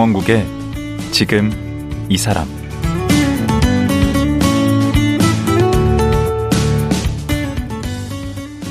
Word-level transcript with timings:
강원국의 0.00 0.46
지금 1.10 1.50
이 2.08 2.16
사람 2.16 2.48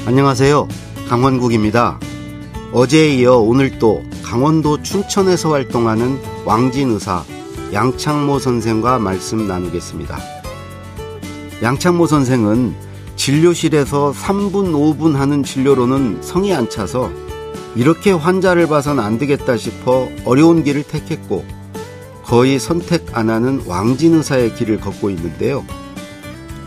안녕하세요. 0.08 0.68
강원국입니다. 1.08 2.00
어제에 2.74 3.14
이어 3.18 3.38
오늘 3.38 3.78
또 3.78 4.04
강원도 4.24 4.82
춘천에서 4.82 5.52
활동하는 5.52 6.20
왕진 6.46 6.90
의사 6.90 7.24
양창모 7.74 8.40
선생과 8.40 8.98
말씀 8.98 9.48
나누겠습니다. 9.48 10.18
양창모 11.62 12.08
선생은 12.08 12.74
진료실에서 13.18 14.14
3분, 14.14 14.72
5분 14.98 15.14
하는 15.14 15.44
진료로는 15.44 16.24
성이 16.24 16.56
안 16.56 16.68
차서 16.68 17.29
이렇게 17.76 18.12
환자를 18.12 18.68
봐선 18.68 19.00
안 19.00 19.18
되겠다 19.18 19.58
싶어 19.58 20.10
어려운 20.26 20.64
길을 20.64 20.84
택했고 20.84 21.46
거의 22.24 22.60
선택 22.60 23.18
안 23.18 23.30
하는 23.30 23.62
왕진 23.66 24.16
의사의 24.16 24.56
길을 24.56 24.80
걷고 24.80 25.10
있는데요. 25.10 25.66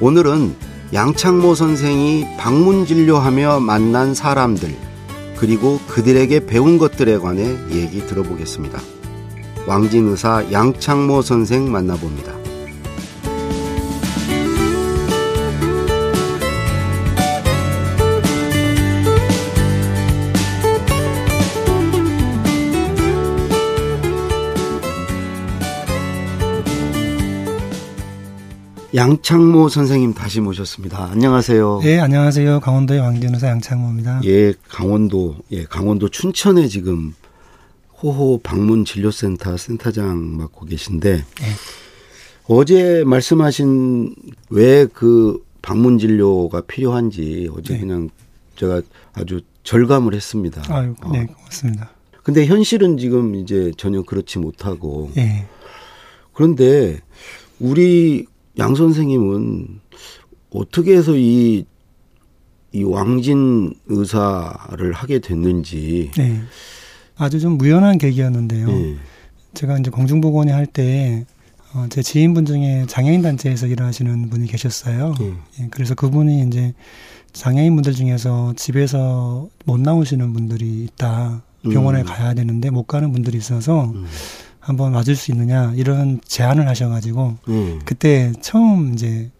오늘은 0.01 0.55
양창모 0.93 1.55
선생이 1.55 2.27
방문 2.37 2.85
진료하며 2.85 3.61
만난 3.61 4.15
사람들, 4.15 4.75
그리고 5.37 5.79
그들에게 5.89 6.47
배운 6.47 6.79
것들에 6.79 7.19
관해 7.19 7.57
얘기 7.71 8.05
들어보겠습니다. 8.07 8.81
왕진 9.67 10.09
의사 10.09 10.45
양창모 10.51 11.23
선생 11.23 11.71
만나봅니다. 11.71 12.42
양창모 29.03 29.69
선생님 29.69 30.15
다시 30.15 30.41
모셨습니다. 30.41 31.07
안녕하세요. 31.11 31.81
예, 31.83 31.99
안녕하세요. 31.99 32.61
강원도의 32.61 33.01
왕진의사 33.01 33.49
양창모입니다. 33.49 34.21
예, 34.27 34.55
강원도, 34.69 35.39
예, 35.51 35.65
강원도 35.65 36.09
춘천에 36.09 36.69
지금 36.69 37.13
호호 38.01 38.39
방문 38.45 38.85
진료센터 38.85 39.57
센터장 39.57 40.37
맡고 40.37 40.67
계신데 40.67 41.15
예. 41.15 41.25
어제 42.45 43.03
말씀하신 43.05 44.15
왜 44.51 44.87
그 44.95 45.45
방문 45.63 45.99
진료가 45.99 46.61
필요한지 46.61 47.51
어제 47.57 47.75
네. 47.75 47.81
그냥 47.81 48.09
제가 48.55 48.83
아주 49.15 49.41
절감을 49.65 50.15
했습니다. 50.15 50.63
아유, 50.69 50.95
네, 51.13 51.23
어. 51.29 51.35
고맙습니다. 51.35 51.91
근데 52.23 52.47
현실은 52.47 52.99
지금 52.99 53.35
이제 53.35 53.73
전혀 53.77 54.03
그렇지 54.03 54.39
못하고 54.39 55.11
예. 55.17 55.47
그런데 56.35 57.01
우리 57.59 58.27
양 58.59 58.75
선생님은 58.75 59.81
어떻게 60.51 60.97
해서 60.97 61.17
이, 61.17 61.65
이 62.73 62.83
왕진 62.83 63.75
의사를 63.87 64.93
하게 64.93 65.19
됐는지. 65.19 66.11
네. 66.17 66.41
아주 67.17 67.41
좀 67.41 67.59
무연한 67.59 67.99
계기였는데요. 67.99 68.67
네. 68.67 68.97
제가 69.55 69.79
이제 69.79 69.91
공중보건회 69.91 70.53
할때 70.53 71.27
어, 71.75 71.87
제 71.89 72.03
지인분 72.03 72.45
중에 72.45 72.85
장애인 72.87 73.23
단체에서 73.23 73.67
일하시는 73.67 74.29
분이 74.29 74.47
계셨어요. 74.47 75.15
네. 75.19 75.33
예, 75.61 75.69
그래서 75.71 75.95
그분이 75.95 76.47
이제 76.47 76.75
장애인 77.33 77.75
분들 77.75 77.95
중에서 77.95 78.53
집에서 78.57 79.49
못 79.65 79.81
나오시는 79.81 80.33
분들이 80.35 80.85
있다. 80.85 81.43
병원에 81.63 82.01
음. 82.01 82.05
가야 82.05 82.35
되는데 82.35 82.71
못 82.71 82.85
가는 82.85 83.13
분들이 83.13 83.39
있어서 83.39 83.85
음. 83.85 84.05
한번 84.63 84.95
와줄 84.95 85.17
수 85.17 85.33
있느냐 85.33 85.73
이런 85.75 86.21
제안을 86.25 86.69
하셔가지고 86.69 87.37
음. 87.49 87.81
그때 87.85 88.33
처음 88.41 88.95
이제 88.95 89.31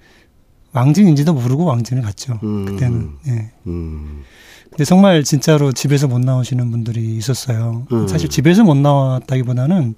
왕진인지도 0.73 1.33
모르고 1.33 1.65
왕진을 1.65 2.03
갔죠. 2.03 2.41
음. 2.43 2.65
그때는. 2.67 3.11
예. 3.29 3.53
음. 3.69 4.23
근데 4.69 4.85
정말 4.85 5.23
진짜로 5.23 5.71
집에서 5.71 6.09
못 6.09 6.19
나오시는 6.19 6.71
분들이 6.71 7.17
있었어요. 7.17 7.87
음. 7.93 8.09
사실 8.09 8.29
집에서 8.29 8.65
못 8.65 8.77
나왔다기보다는 8.77 9.95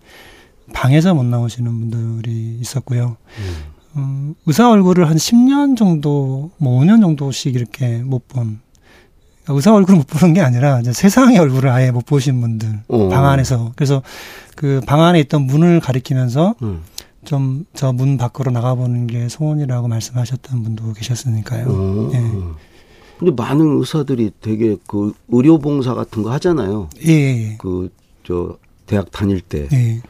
방에서 0.74 1.14
못 1.14 1.24
나오시는 1.24 1.70
분들이 1.90 2.58
있었고요. 2.60 3.16
음. 3.38 3.74
음, 3.96 4.34
의사 4.44 4.70
얼굴을 4.70 5.08
한 5.08 5.16
10년 5.16 5.76
정도, 5.76 6.50
뭐 6.58 6.80
5년 6.80 7.00
정도씩 7.00 7.54
이렇게 7.54 7.98
못 7.98 8.26
본. 8.28 8.60
의사 9.48 9.74
얼굴을 9.74 9.98
못 9.98 10.06
보는 10.06 10.34
게 10.34 10.40
아니라 10.40 10.82
세상의 10.82 11.38
얼굴을 11.38 11.68
아예 11.70 11.90
못 11.90 12.06
보신 12.06 12.40
분들 12.40 12.80
오. 12.88 13.08
방 13.08 13.26
안에서 13.26 13.72
그래서 13.76 14.02
그 14.56 14.80
방 14.86 15.02
안에 15.02 15.20
있던 15.20 15.42
문을 15.42 15.80
가리키면서 15.80 16.54
음. 16.62 16.82
좀저 17.24 17.92
문 17.92 18.16
밖으로 18.18 18.50
나가보는 18.50 19.06
게 19.06 19.28
소원이라고 19.28 19.88
말씀하셨던 19.88 20.62
분도 20.62 20.92
계셨으니까요. 20.92 21.66
음. 21.66 22.10
예. 22.12 22.64
근데 23.18 23.32
많은 23.32 23.78
의사들이 23.78 24.32
되게 24.40 24.76
그 24.86 25.12
의료 25.28 25.58
봉사 25.58 25.94
같은 25.94 26.22
거 26.22 26.30
하잖아요. 26.32 26.88
예. 27.06 27.10
예, 27.10 27.50
예. 27.52 27.58
그저 27.58 28.58
대학 28.86 29.10
다닐 29.10 29.40
때. 29.40 29.68
예. 29.72 30.00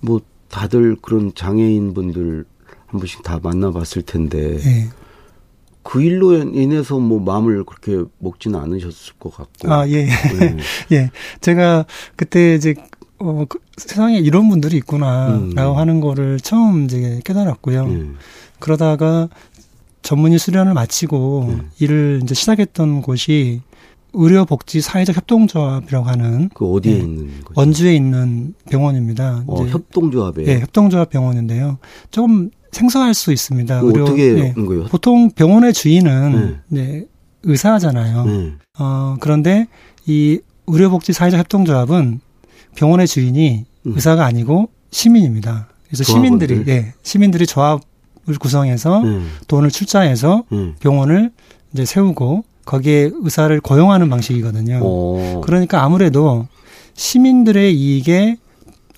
뭐 0.00 0.20
다들 0.48 0.96
그런 1.02 1.32
장애인 1.34 1.92
분들 1.92 2.44
한 2.86 3.00
번씩 3.00 3.22
다 3.22 3.38
만나봤을 3.42 4.02
텐데. 4.02 4.58
예. 4.64 4.88
그 5.86 6.02
일로 6.02 6.34
인해서 6.34 6.98
뭐 6.98 7.20
마음을 7.20 7.64
그렇게 7.64 8.08
먹지는 8.18 8.58
않으셨을 8.58 9.14
것 9.20 9.32
같고. 9.34 9.72
아, 9.72 9.88
예. 9.88 10.06
네. 10.06 10.56
예. 10.90 11.10
제가 11.40 11.86
그때 12.16 12.56
이제 12.56 12.74
어, 13.18 13.44
그 13.48 13.60
세상에 13.76 14.18
이런 14.18 14.48
분들이 14.48 14.78
있구나라고 14.78 15.72
음. 15.72 15.78
하는 15.78 16.00
거를 16.00 16.40
처음 16.40 16.86
이제 16.86 17.20
깨달았고요. 17.24 17.84
음. 17.84 18.16
그러다가 18.58 19.28
전문의 20.02 20.40
수련을 20.40 20.74
마치고 20.74 21.46
음. 21.48 21.70
일을 21.78 22.20
이제 22.24 22.34
시작했던 22.34 23.02
곳이 23.02 23.62
의료복지 24.12 24.80
사회적 24.80 25.16
협동조합이라고 25.16 26.06
하는 26.06 26.48
그 26.54 26.66
어디에 26.66 26.94
네, 26.94 26.98
있는 27.00 27.26
거죠? 27.44 27.60
원주에 27.60 27.94
있는 27.94 28.54
병원입니다. 28.68 29.44
어, 29.46 29.64
협동조합에 29.66 30.44
네, 30.44 30.60
협동조합 30.60 31.10
병원인데요. 31.10 31.78
조금 32.10 32.50
생소할 32.72 33.14
수 33.14 33.32
있습니다. 33.32 33.80
의료, 33.82 34.04
어떻게 34.04 34.32
네, 34.32 34.54
거예요? 34.54 34.84
보통 34.84 35.30
병원의 35.30 35.72
주인은 35.72 36.58
네. 36.68 36.82
네 36.82 37.04
의사잖아요. 37.42 38.24
네. 38.24 38.52
어, 38.78 39.16
그런데 39.20 39.66
이 40.06 40.40
의료복지 40.66 41.12
사회적 41.12 41.38
협동조합은 41.40 42.20
병원의 42.74 43.06
주인이 43.06 43.64
음. 43.86 43.92
의사가 43.94 44.24
아니고 44.24 44.68
시민입니다. 44.90 45.68
그래서 45.86 46.04
조합원들. 46.04 46.48
시민들이 46.48 46.72
예, 46.72 46.94
시민들이 47.02 47.46
조합을 47.46 48.38
구성해서 48.40 49.02
음. 49.02 49.30
돈을 49.46 49.70
출자해서 49.70 50.44
음. 50.52 50.74
병원을 50.80 51.30
이제 51.72 51.84
세우고 51.84 52.44
거기에 52.64 53.10
의사를 53.14 53.58
고용하는 53.60 54.10
방식이거든요. 54.10 54.80
오. 54.82 55.40
그러니까 55.44 55.84
아무래도 55.84 56.48
시민들의 56.94 57.74
이익에 57.74 58.36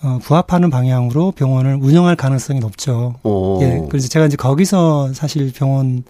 어, 0.03 0.19
부합하는 0.23 0.71
방향으로 0.71 1.33
병원을 1.33 1.79
운영할 1.81 2.17
가능성이 2.17 2.61
높죠. 2.61 3.17
오. 3.23 3.59
예. 3.63 3.83
그래서 3.91 4.09
제가 4.09 4.27
이제 4.27 4.37
거기서 4.37 5.13
사실 5.13 5.53
병원 5.53 6.05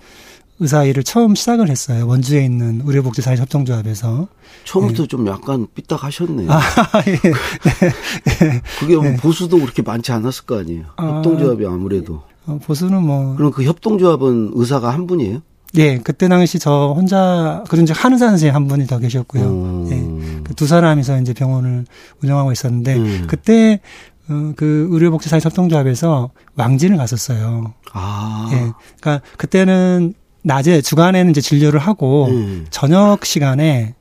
의사 0.60 0.84
일을 0.84 1.04
처음 1.04 1.34
시작을 1.34 1.68
했어요. 1.70 2.06
원주에 2.06 2.44
있는 2.44 2.82
의료복지사회협동조합에서. 2.84 4.26
처음부터 4.64 5.04
예. 5.04 5.06
좀 5.06 5.26
약간 5.28 5.66
삐딱하셨네요. 5.74 6.50
아, 6.50 6.60
예. 7.06 7.12
예. 7.12 7.18
그게 8.80 8.96
뭐 8.96 9.06
예. 9.06 9.16
보수도 9.16 9.58
그렇게 9.60 9.82
많지 9.82 10.10
않았을 10.12 10.44
거 10.46 10.58
아니에요. 10.58 10.84
아, 10.96 11.06
협동조합이 11.06 11.64
아무래도. 11.64 12.22
어, 12.46 12.58
보수는 12.64 13.02
뭐. 13.02 13.36
그럼 13.36 13.52
그 13.52 13.62
협동조합은 13.62 14.52
의사가 14.54 14.90
한 14.92 15.06
분이에요? 15.06 15.42
예, 15.76 15.98
그때 15.98 16.28
당시 16.28 16.58
저 16.58 16.94
혼자 16.96 17.62
그런 17.68 17.84
즉 17.84 18.02
하는 18.02 18.16
선생님 18.16 18.54
한 18.54 18.66
분이 18.68 18.86
더 18.86 18.98
계셨고요. 18.98 19.44
음. 19.44 19.77
예, 20.48 20.50
그두 20.50 20.66
사람이서 20.66 21.20
이제 21.20 21.32
병원을 21.34 21.84
운영하고 22.22 22.52
있었는데 22.52 22.96
음. 22.96 23.24
그때 23.28 23.80
어, 24.28 24.52
그 24.56 24.88
의료복지사회 24.90 25.40
협동조합에서 25.42 26.30
왕진을 26.56 26.96
갔었어요. 26.96 27.74
아. 27.92 28.48
예, 28.52 28.72
그러니까 29.00 29.24
그때는 29.36 30.14
낮에 30.42 30.80
주간에는 30.80 31.30
이제 31.30 31.40
진료를 31.40 31.80
하고 31.80 32.26
음. 32.26 32.66
저녁 32.70 33.24
시간에 33.24 33.94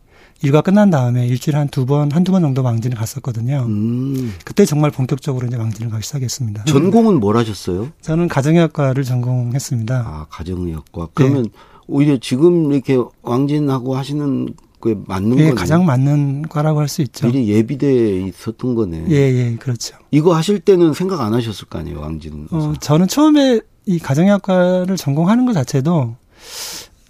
일과 0.44 0.62
끝난 0.62 0.92
다음에 0.92 1.26
일주일에 1.26 1.58
한 1.58 1.68
두 1.70 1.88
번, 1.88 2.12
한두 2.12 2.32
번 2.32 2.44
정도 2.44 2.62
왕진을 2.62 2.96
갔었거든요. 2.96 3.66
음. 3.68 4.34
그때 4.46 4.66
정말 4.66 4.92
본격적으로 4.92 5.48
이제 5.48 5.56
왕진을 5.58 5.90
가기 5.90 6.04
시작했습니다. 6.04 6.66
전공은 6.66 7.20
뭘 7.20 7.38
하셨어요? 7.38 7.90
저는 8.02 8.28
가정의학과를 8.28 9.04
전공했습니다. 9.04 9.96
아, 9.96 10.26
가정의학과. 10.30 11.08
그러면 11.16 11.44
네. 11.44 11.50
오히려 11.88 12.18
지금 12.18 12.72
이렇게 12.72 12.98
왕진하고 13.24 13.96
하시는 13.98 14.50
그 14.80 15.04
맞는 15.08 15.40
예, 15.40 15.52
가장 15.52 15.86
맞는 15.86 16.44
과라고 16.50 16.80
할 16.80 16.88
수 16.88 17.02
있죠. 17.02 17.28
미리 17.28 17.48
예비돼 17.50 18.22
있었던 18.28 18.76
거네. 18.76 19.06
예, 19.10 19.16
예, 19.16 19.56
그렇죠. 19.56 19.98
이거 20.12 20.36
하실 20.36 20.60
때는 20.60 20.94
생각 20.94 21.22
안 21.22 21.34
하셨을 21.34 21.68
거 21.68 21.80
아니에요, 21.80 22.00
왕진. 22.00 22.48
어, 22.52 22.74
저는 22.80 23.08
처음에 23.08 23.60
이 23.86 24.00
가정의학과를 24.00 24.96
전공하는 24.98 25.46
것 25.46 25.54
자체도 25.54 26.16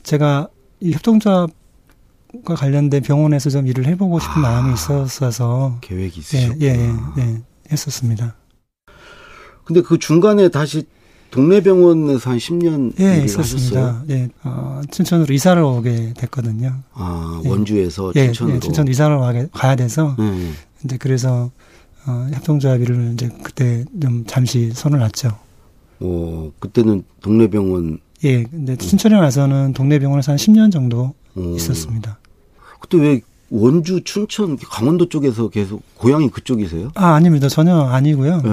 제가 0.04 0.48
이 0.80 0.92
협동조합과 0.94 1.52
관련된 2.56 3.02
병원에서 3.04 3.50
좀 3.50 3.68
일을 3.68 3.86
해보고 3.88 4.20
싶은 4.20 4.34
아, 4.38 4.40
마음이 4.40 4.74
있었어서 4.74 5.78
계획이 5.82 6.20
있으셨구나. 6.22 6.58
예, 6.62 6.68
예, 6.68 6.94
예, 7.18 7.22
예. 7.22 7.42
했었습니다. 7.72 8.36
근데 9.66 9.82
그 9.82 10.00
중간에 10.00 10.48
다시 10.48 10.86
동네 11.32 11.62
병원에서 11.62 12.30
한 12.32 12.38
10년 12.38 12.94
예, 13.00 13.24
있었습니다. 13.26 14.04
예, 14.10 14.30
어, 14.44 14.82
춘천으로 14.90 15.34
이사를 15.34 15.62
오게 15.62 16.14
됐거든요. 16.18 16.74
아, 16.94 17.42
원주에서 17.46 18.14
예, 18.16 18.28
춘천으로. 18.28 18.56
예, 18.56 18.60
춘천 18.60 18.88
이사를 18.88 19.18
가게, 19.20 19.48
가야 19.52 19.76
돼서 19.76 20.16
예. 20.20 20.52
이제 20.84 20.98
그래서 20.98 21.52
어, 22.06 22.28
협동조합 22.34 22.82
일을 22.82 23.12
이제 23.14 23.30
그때 23.44 23.84
좀 24.02 24.24
잠시 24.26 24.72
손을 24.72 25.00
놨죠. 25.00 25.38
어, 26.00 26.52
그때는 26.60 27.04
동네 27.22 27.48
병원 27.48 28.00
예, 28.24 28.44
근데 28.44 28.76
춘천에 28.76 29.16
와서는 29.16 29.74
동네 29.74 30.00
병원에서 30.00 30.32
한 30.32 30.38
10년 30.38 30.72
정도 30.72 31.14
어, 31.36 31.54
있었습니다. 31.56 32.20
그때 32.80 32.98
왜 32.98 33.22
원주, 33.50 34.04
춘천, 34.04 34.58
강원도 34.58 35.08
쪽에서 35.08 35.50
계속 35.50 35.82
고향이 35.96 36.30
그쪽이세요? 36.30 36.92
아, 36.96 37.14
아닙니다. 37.14 37.48
전혀 37.48 37.80
아니고요. 37.80 38.42
예. 38.44 38.50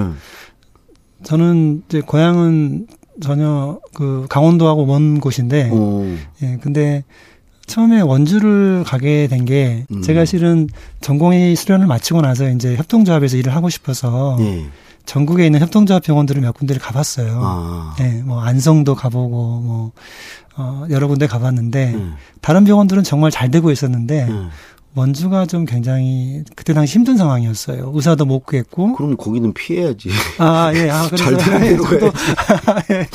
저는 1.25 1.83
이제 1.87 2.01
고향은 2.01 2.87
전혀 3.21 3.79
그 3.93 4.25
강원도하고 4.29 4.85
먼 4.85 5.19
곳인데, 5.19 5.69
어, 5.73 6.15
예, 6.43 6.57
근데 6.61 7.03
처음에 7.65 8.01
원주를 8.01 8.83
가게 8.85 9.27
된게 9.27 9.85
음. 9.91 10.01
제가 10.01 10.25
실은 10.25 10.67
전공의 11.01 11.55
수련을 11.55 11.87
마치고 11.87 12.21
나서 12.21 12.49
이제 12.49 12.75
협동조합에서 12.75 13.37
일을 13.37 13.55
하고 13.55 13.69
싶어서 13.69 14.37
예. 14.39 14.65
전국에 15.05 15.45
있는 15.45 15.59
협동조합 15.61 16.03
병원들을 16.03 16.41
몇 16.41 16.53
군데를 16.53 16.81
가봤어요. 16.81 17.39
아. 17.43 17.95
예, 18.01 18.21
뭐 18.23 18.41
안성도 18.41 18.95
가보고 18.95 19.61
뭐 19.61 19.91
어, 20.57 20.85
여러 20.89 21.07
군데 21.07 21.27
가봤는데 21.27 21.93
예. 21.95 22.05
다른 22.41 22.65
병원들은 22.65 23.03
정말 23.03 23.31
잘 23.31 23.49
되고 23.49 23.71
있었는데 23.71 24.27
예. 24.29 24.33
원주가 24.95 25.45
좀 25.45 25.65
굉장히 25.65 26.43
그때 26.55 26.73
당시 26.73 26.95
힘든 26.97 27.17
상황이었어요. 27.17 27.91
의사도 27.93 28.25
못 28.25 28.45
구했고 28.45 28.93
그럼 28.93 29.17
거기는 29.17 29.53
피해야지. 29.53 30.09
아, 30.37 30.71
예. 30.73 30.89
아, 30.89 31.07
그래서 31.11 31.37
잘 31.37 31.37
되는 31.37 31.77
저도 31.83 32.05
예. 32.91 33.07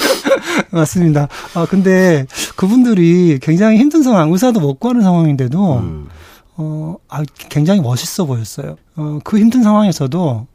맞습니다. 0.70 1.28
아, 1.54 1.66
근데 1.68 2.26
그분들이 2.56 3.38
굉장히 3.40 3.78
힘든 3.78 4.02
상황, 4.02 4.30
의사도 4.30 4.60
못 4.60 4.78
구하는 4.78 5.00
상황인데도 5.00 5.78
음. 5.78 6.08
어, 6.56 6.96
아, 7.08 7.22
굉장히 7.48 7.80
멋있어 7.80 8.26
보였어요. 8.26 8.76
어, 8.96 9.18
그 9.24 9.38
힘든 9.38 9.62
상황에서도 9.62 10.46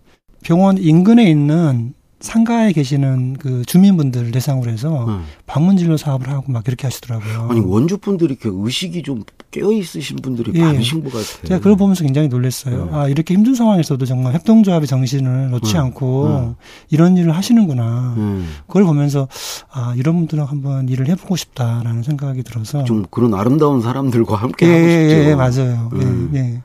병원 0.44 0.77
인근에 0.77 1.27
있는 1.27 1.94
상가에 2.20 2.72
계시는 2.72 3.38
그 3.40 3.64
주민분들 3.66 4.32
대상으로 4.32 4.72
해서 4.72 5.06
음. 5.06 5.24
방문 5.46 5.78
진료 5.78 5.98
사업을 5.98 6.30
하고 6.30 6.52
막 6.52 6.68
이렇게 6.68 6.88
하시더라고요. 6.88 7.48
아니 7.50 7.60
원주 7.60 7.98
분들이 7.98 8.34
이렇게 8.34 8.50
의식이 8.52 9.04
좀 9.04 9.24
깨어 9.52 9.72
있으신 9.72 10.18
분들이 10.18 10.52
예. 10.56 10.62
많으신 10.62 11.04
것 11.04 11.10
같아요. 11.10 11.48
제가 11.48 11.58
그걸 11.60 11.76
보면서 11.76 12.04
굉장히 12.04 12.28
놀랐어요. 12.28 12.86
네. 12.86 12.92
아, 12.94 13.08
이렇게 13.08 13.34
힘든 13.34 13.54
상황에서도 13.54 14.04
정말 14.06 14.34
협동조합의 14.34 14.88
정신을 14.88 15.52
놓지 15.52 15.74
네. 15.74 15.80
않고 15.80 16.28
네. 16.30 16.66
이런 16.90 17.18
일을 17.18 17.36
하시는구나. 17.36 18.16
음. 18.18 18.50
그걸 18.68 18.86
보면서 18.86 19.28
아, 19.72 19.94
이런 19.98 20.16
분들랑 20.16 20.48
한번 20.48 20.90
일을 20.90 21.08
해보고 21.10 21.36
싶다라는 21.36 22.04
생각이 22.04 22.44
들어서. 22.44 22.84
좀 22.86 23.06
그런 23.12 23.34
아름다운 23.34 23.82
사람들과 23.82 24.36
함께 24.36 24.68
예, 24.68 24.72
하고 24.72 24.84
예, 24.86 25.10
싶죠. 25.10 25.30
예, 25.30 25.36
맞아요. 25.36 25.90
음. 25.94 26.32
예, 26.34 26.40
예. 26.40 26.62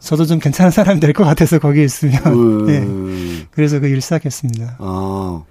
저도 0.00 0.24
좀 0.26 0.38
괜찮은 0.38 0.70
사람이 0.70 1.00
될 1.00 1.12
것 1.12 1.24
같아서 1.24 1.58
거기에 1.58 1.84
있으면. 1.84 2.68
예. 2.70 2.78
음. 2.78 3.46
그래서 3.52 3.80
그일 3.80 4.00
시작했습니다. 4.00 4.76
아 4.78 5.42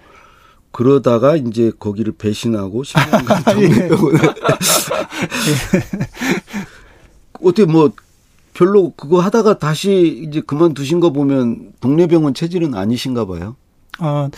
그러다가 0.72 1.36
이제 1.36 1.72
거기를 1.80 2.14
배신하고 2.14 2.84
10년간 2.84 3.58
예. 3.62 3.68
정례병원에 3.70 4.20
어떻게 7.42 7.66
뭐 7.66 7.92
별로 8.54 8.92
그거 8.96 9.20
하다가 9.20 9.60
다시 9.60 10.26
이제 10.28 10.42
그만두신 10.42 11.00
거 11.00 11.12
보면 11.12 11.74
동네병원 11.80 12.34
체질은 12.34 12.74
아니신가 12.74 13.26
봐요. 13.26 13.56
아, 14.00 14.30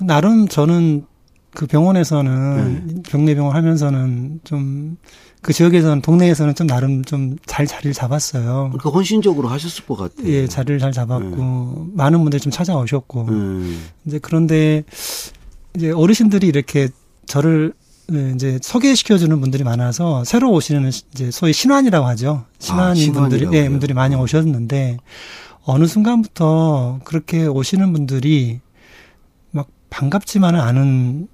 나름 0.00 0.46
저는 0.48 1.06
그 1.54 1.66
병원에서는 1.66 2.86
네. 2.86 3.02
병내병원 3.08 3.54
하면서는 3.56 4.40
좀 4.44 4.96
그 5.44 5.52
지역에서는 5.52 6.00
동네에서는 6.00 6.54
좀 6.54 6.66
나름 6.66 7.04
좀 7.04 7.36
잘 7.46 7.66
자리를 7.66 7.92
잡았어요. 7.92 8.70
그러니까 8.72 8.90
헌신적으로 8.90 9.48
하셨을 9.48 9.84
것 9.84 9.96
같아요. 9.96 10.26
예, 10.26 10.48
자리를 10.48 10.80
잘 10.80 10.90
잡았고 10.90 11.88
많은 11.92 12.20
분들이 12.22 12.40
좀 12.40 12.50
찾아오셨고 12.50 13.26
음. 13.28 13.84
이제 14.06 14.18
그런데 14.20 14.82
이제 15.76 15.90
어르신들이 15.90 16.46
이렇게 16.46 16.88
저를 17.26 17.74
네, 18.08 18.32
이제 18.34 18.58
소개시켜주는 18.60 19.38
분들이 19.40 19.62
많아서 19.64 20.24
새로 20.24 20.50
오시는 20.52 20.90
이제 21.12 21.30
소위 21.30 21.52
신환이라고 21.52 22.06
하죠. 22.08 22.44
신환인 22.58 23.12
분들이 23.12 23.40
신환이라고 23.40 23.56
예. 23.56 23.68
분들이 23.68 23.94
많이 23.94 24.14
어. 24.14 24.20
오셨는데 24.22 24.96
어느 25.64 25.86
순간부터 25.86 27.00
그렇게 27.04 27.46
오시는 27.46 27.92
분들이 27.92 28.60
막 29.50 29.68
반갑지만은 29.90 30.58
않은 30.60 31.28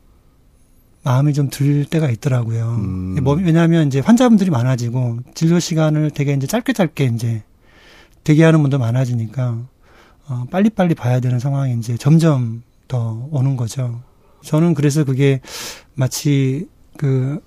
마음이 1.02 1.32
좀 1.32 1.48
들 1.50 1.84
때가 1.84 2.10
있더라고요. 2.10 2.76
음. 2.78 3.16
뭐, 3.22 3.34
왜냐하면 3.34 3.86
이제 3.86 4.00
환자분들이 4.00 4.50
많아지고 4.50 5.20
진료 5.34 5.58
시간을 5.58 6.10
되게 6.10 6.32
이제 6.34 6.46
짧게 6.46 6.72
짧게 6.72 7.04
이제 7.14 7.42
대기하는 8.24 8.60
분도 8.60 8.78
많아지니까 8.78 9.58
어, 10.28 10.44
빨리빨리 10.50 10.94
봐야 10.94 11.20
되는 11.20 11.38
상황이 11.38 11.74
이제 11.78 11.96
점점 11.96 12.62
더 12.86 13.26
오는 13.30 13.56
거죠. 13.56 14.02
저는 14.44 14.74
그래서 14.74 15.04
그게 15.04 15.40
마치 15.94 16.66
그 16.96 17.40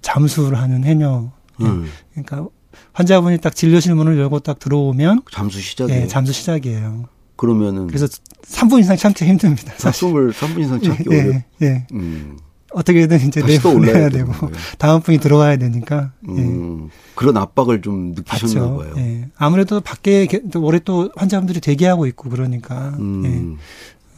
잠수를 0.00 0.58
하는 0.58 0.84
해녀. 0.84 1.30
음. 1.60 1.86
그러니까 2.12 2.46
환자분이 2.92 3.38
딱 3.38 3.54
진료실 3.54 3.94
문을 3.94 4.18
열고 4.18 4.40
딱 4.40 4.58
들어오면 4.58 5.22
잠수 5.30 5.60
시작이에요. 5.60 6.02
예, 6.02 6.06
잠수 6.06 6.32
시작이에요. 6.32 7.04
그러면은 7.36 7.86
그래서 7.88 8.06
3분 8.42 8.80
이상 8.80 8.96
참기 8.96 9.24
힘듭니다. 9.26 9.72
사실. 9.76 9.98
숨을 10.08 10.32
3분 10.32 10.60
이상 10.60 10.80
참기 10.80 11.04
예, 11.10 11.20
어렵. 11.20 11.34
예, 11.34 11.66
예. 11.66 11.86
음. 11.92 12.38
어떻게든 12.72 13.26
이제 13.28 13.40
내보 13.42 13.70
내야 13.78 13.92
올라야 13.94 14.08
되고. 14.10 14.32
다음 14.78 15.00
분이 15.02 15.18
들어와야 15.18 15.56
되니까. 15.56 16.12
예. 16.28 16.32
음. 16.32 16.88
그런 17.14 17.36
압박을 17.36 17.82
좀 17.82 18.12
느끼셨나 18.14 18.60
맞죠. 18.60 18.76
봐요. 18.78 18.94
예. 18.98 19.28
아무래도 19.36 19.80
밖에 19.80 20.26
게- 20.26 20.42
또 20.50 21.10
환자분들이 21.16 21.60
대기하고 21.60 22.06
있고 22.06 22.30
그러니까. 22.30 22.94
음. 22.98 23.24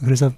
예. 0.01 0.05
그래서 0.05 0.31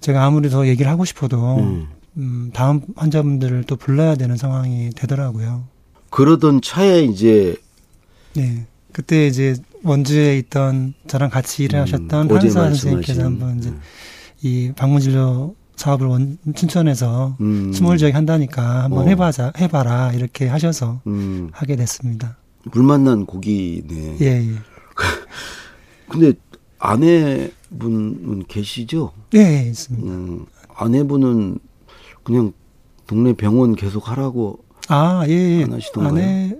제가 0.00 0.24
아무리 0.24 0.48
더 0.50 0.66
얘기를 0.66 0.90
하고 0.90 1.04
싶어도 1.04 1.56
음. 1.58 1.88
음, 2.16 2.50
다음 2.52 2.80
환자분들을 2.96 3.64
또 3.64 3.76
불러야 3.76 4.14
되는 4.16 4.36
상황이 4.36 4.90
되더라고요. 4.90 5.64
그러던 6.10 6.62
차에 6.62 7.02
이제 7.04 7.56
네. 8.34 8.66
그때 8.92 9.26
이제 9.26 9.54
원주에 9.84 10.36
있던 10.38 10.94
저랑 11.06 11.30
같이 11.30 11.64
일을 11.64 11.78
음, 11.78 11.82
하셨던 11.82 12.26
어제 12.30 12.48
한사 12.48 12.62
선생님께서 12.64 13.22
한번 13.24 13.58
이제 13.58 13.68
음. 13.68 13.80
이 14.42 14.72
방문진료 14.74 15.54
사업을 15.78 16.08
원, 16.08 16.38
춘천에서 16.56 17.36
음. 17.40 17.72
small 17.72 17.98
지역에 17.98 18.12
한다니까 18.12 18.84
한번 18.84 19.04
어. 19.04 19.08
해보자, 19.08 19.52
해봐라 19.56 20.12
이렇게 20.12 20.48
하셔서 20.48 21.00
음. 21.06 21.50
하게 21.52 21.76
됐습니다. 21.76 22.36
물 22.72 22.82
만난 22.82 23.24
고기네. 23.24 24.18
예, 24.20 24.26
예. 24.26 24.54
근데 26.10 26.32
아내분은 26.80 28.44
계시죠? 28.48 29.12
예, 29.34 29.38
예, 29.38 29.68
있습니다. 29.68 30.12
음. 30.12 30.46
아내분은 30.74 31.58
그냥 32.24 32.52
동네 33.06 33.32
병원 33.32 33.76
계속 33.76 34.10
하라고. 34.10 34.58
아, 34.88 35.24
예, 35.28 35.32
예. 35.32 35.64
안 35.64 35.72
하시던가요? 35.72 36.12
아내, 36.12 36.56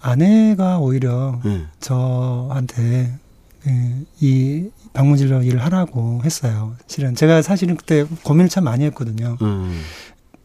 아내가 0.00 0.80
오히려 0.80 1.40
예. 1.44 1.66
저한테 1.78 2.82
예, 2.82 3.18
이 4.20 4.68
방문진료 4.92 5.42
일을 5.42 5.62
하라고 5.64 6.22
했어요. 6.24 6.74
실은 6.86 7.14
제가 7.14 7.42
사실은 7.42 7.76
그때 7.76 8.04
고민을 8.24 8.48
참 8.48 8.64
많이 8.64 8.84
했거든요. 8.84 9.36
음. 9.42 9.80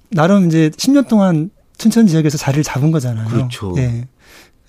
나름 0.10 0.48
이제 0.48 0.70
10년 0.70 1.08
동안 1.08 1.50
춘천 1.78 2.08
지역에서 2.08 2.38
자리를 2.38 2.64
잡은 2.64 2.92
거잖아요. 2.92 3.28
그렇죠. 3.28 3.74
예. 3.78 4.08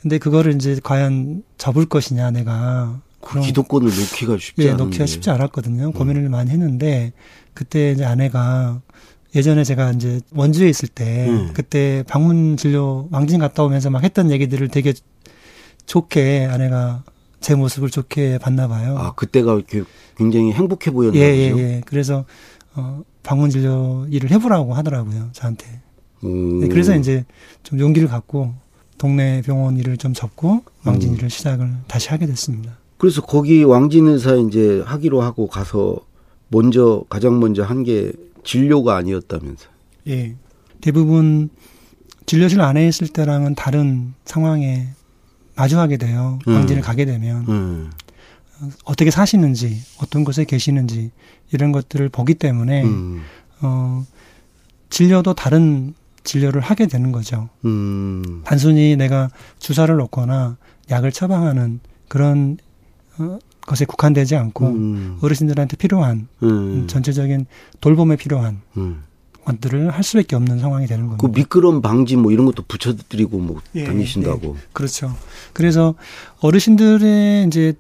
근데 0.01 0.19
그거를 0.19 0.55
이제 0.55 0.79
과연 0.83 1.43
접을 1.59 1.87
것이냐 1.87 2.31
내가 2.31 3.01
그 3.21 3.41
기도권을 3.41 3.89
놓기가 3.89 4.39
쉽지 4.39 4.63
예, 4.63 4.69
않은데. 4.69 4.85
놓기가 4.85 5.07
쉽지 5.07 5.31
않았거든요. 5.31 5.93
고민을 5.93 6.29
많이 6.29 6.51
했는데 6.51 7.13
그때 7.55 7.93
이제 7.93 8.05
아내가 8.05 8.81
예전에 9.35 9.65
제가 9.65 9.93
이제 9.93 10.21
원주에 10.33 10.69
있을 10.69 10.89
때 10.89 11.29
음. 11.29 11.51
그때 11.53 12.05
방문 12.09 12.57
진료 12.57 13.09
왕진 13.11 13.41
갔다 13.41 13.63
오면서 13.65 13.91
막 13.91 14.03
했던 14.05 14.31
얘기들을 14.31 14.69
되게 14.69 14.95
좋게 15.87 16.49
아내가 16.51 17.03
제 17.47 17.55
모습을 17.55 17.91
좋게 17.91 18.39
봤나 18.39 18.67
봐요. 18.67 18.97
아 18.99 19.13
그때가 19.15 19.61
굉장히 20.17 20.51
행복해 20.53 20.91
보였나 20.91 21.17
예, 21.17 21.23
예, 21.23 21.51
보죠. 21.53 21.63
예. 21.63 21.83
그래서 21.87 22.25
어 22.75 23.05
방문 23.23 23.51
진료 23.51 24.05
일을 24.11 24.33
해 24.33 24.39
보라고 24.39 24.75
하더라고요, 24.75 25.29
저한테. 25.31 25.81
음. 26.25 26.59
네, 26.59 26.67
그래서 26.67 26.97
이제 26.97 27.25
좀 27.63 27.79
용기를 27.79 28.09
갖고 28.09 28.53
동네 28.99 29.43
병원 29.43 29.77
일을 29.77 29.97
좀 29.97 30.13
접고 30.13 30.65
왕진 30.85 31.11
음. 31.11 31.15
일을 31.19 31.31
시작을 31.31 31.71
다시 31.87 32.09
하게 32.09 32.27
됐습니다. 32.27 32.79
그래서 32.99 33.23
거기 33.23 33.63
왕진 33.63 34.09
의사 34.09 34.35
이제 34.35 34.83
하기로 34.85 35.21
하고 35.23 35.47
가서 35.47 36.01
먼저 36.49 37.05
가장 37.09 37.39
먼저 37.39 37.63
한 37.63 37.85
게 37.85 38.11
진료가 38.43 38.97
아니었다면서. 38.97 39.69
예. 40.09 40.35
대부분 40.81 41.51
진료실 42.27 42.61
안에 42.61 42.89
있을 42.89 43.07
때랑은 43.07 43.55
다른 43.55 44.15
상황에 44.25 44.89
마주하게 45.57 45.97
돼요. 45.97 46.39
음. 46.47 46.55
왕진을 46.55 46.83
가게 46.83 47.05
되면. 47.05 47.45
음. 47.49 47.91
어떻게 48.85 49.11
사시는지, 49.11 49.83
어떤 49.99 50.25
곳에 50.25 50.45
계시는지 50.45 51.11
이런 51.53 51.73
것들을 51.73 52.09
보기 52.09 52.35
때문에 52.35 52.85
음. 52.85 53.23
어 53.61 54.05
진료도 54.89 55.35
다른 55.35 55.95
진료를 56.25 56.61
하게 56.61 56.87
되는 56.87 57.13
거죠. 57.13 57.49
음. 57.65 58.43
단순히 58.45 58.97
내가 58.97 59.31
주사를 59.59 59.95
놓거나 59.95 60.57
약을 60.91 61.13
처방하는 61.13 61.81
그런 62.09 62.57
어, 63.19 63.39
것에 63.63 63.85
국한되지 63.85 64.37
않고 64.37 64.67
음. 64.69 65.19
어르신들한테 65.21 65.77
필요한 65.77 66.29
음. 66.43 66.87
전체적인 66.87 67.47
돌봄에 67.81 68.17
필요한 68.17 68.61
음. 68.77 69.03
것들을 69.47 69.91
할 69.91 70.03
수밖에 70.03 70.37
없는 70.37 70.59
상황이 70.59 70.87
되는 70.87 71.07
겁니다. 71.07 71.27
그 71.27 71.33
미끄럼 71.39 71.81
방지 71.81 72.17
뭐 72.17 72.33
이런 72.33 72.47
것도 72.47 72.65
붙여드리고 72.67 73.39
뭐 73.39 73.63
예, 73.75 73.85
다니신다고. 73.85 74.57
예, 74.57 74.61
그렇죠. 74.73 75.15
그래서 75.53 75.95
어르신들의 76.41 77.47
이제 77.47 77.75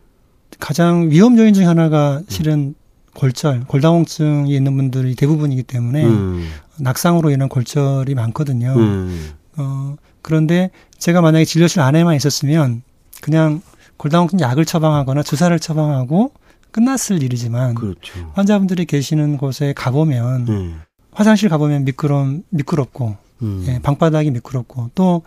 가장 0.59 1.11
위험 1.11 1.37
요인 1.39 1.55
중 1.55 1.69
하나가 1.69 2.23
실은 2.29 2.75
골절, 3.15 3.65
골다공증이 3.67 4.55
있는 4.55 4.77
분들이 4.77 5.15
대부분이기 5.15 5.63
때문에 5.63 6.05
음. 6.05 6.49
낙상으로 6.79 7.31
인한 7.31 7.49
골절이 7.49 8.15
많거든요. 8.15 8.75
음. 8.77 9.31
어, 9.57 9.97
그런데 10.23 10.71
제가 10.99 11.21
만약에 11.21 11.45
진료실 11.45 11.81
안에만 11.81 12.15
있었으면 12.15 12.83
그냥 13.23 13.63
골다공증 13.97 14.41
약을 14.41 14.67
처방하거나 14.67 15.23
주사를 15.23 15.59
처방하고 15.59 16.33
끝났을 16.71 17.23
일이지만 17.23 17.75
그렇죠. 17.75 18.31
환자분들이 18.35 18.85
계시는 18.85 19.39
곳에 19.39 19.73
가보면 19.75 20.49
음. 20.49 20.81
화장실 21.17 21.49
가보면 21.49 21.85
미끄럼 21.85 22.43
미끄럽고 22.51 23.17
음. 23.43 23.65
예, 23.69 23.79
방바닥이 23.83 24.31
미끄럽고 24.31 24.91
또 24.95 25.23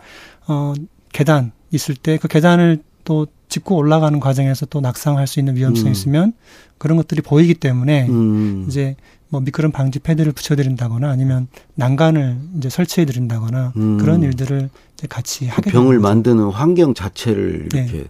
어, 0.46 0.72
계단 1.12 1.52
있을 1.72 1.96
때 1.96 2.16
그 2.16 2.28
계단을 2.28 2.78
또 3.04 3.26
짚고 3.48 3.74
올라가는 3.76 4.18
과정에서 4.20 4.66
또 4.66 4.80
낙상할 4.80 5.26
수 5.26 5.40
있는 5.40 5.56
위험성이 5.56 5.90
음. 5.90 5.92
있으면 5.92 6.32
그런 6.78 6.96
것들이 6.96 7.20
보이기 7.22 7.54
때문에 7.54 8.08
음. 8.08 8.66
이제 8.68 8.94
뭐 9.28 9.40
미끄럼 9.40 9.72
방지 9.72 9.98
패드를 9.98 10.32
붙여드린다거나 10.32 11.08
아니면 11.10 11.48
난간을 11.74 12.38
이제 12.56 12.68
설치해드린다거나 12.68 13.72
음. 13.76 13.98
그런 13.98 14.22
일들을 14.22 14.70
이제 14.94 15.06
같이 15.08 15.46
그 15.46 15.50
하게 15.50 15.70
그 15.70 15.76
병을 15.76 15.98
만드는 15.98 16.50
환경 16.50 16.94
자체를 16.94 17.68
이렇게 17.72 17.98
예. 17.98 18.04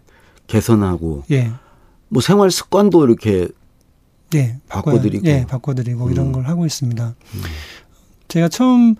개선하고 0.46 1.24
예. 1.30 1.50
뭐 2.08 2.20
생활 2.20 2.50
습관도 2.50 3.06
이렇게 3.06 3.48
예, 4.34 4.58
바꿔드리고 4.68 5.26
예, 5.26 5.46
바꿔드리고 5.46 6.06
음. 6.06 6.12
이런 6.12 6.32
걸 6.32 6.46
하고 6.46 6.66
있습니다. 6.66 7.14
음. 7.34 7.42
제가 8.28 8.48
처음 8.48 8.96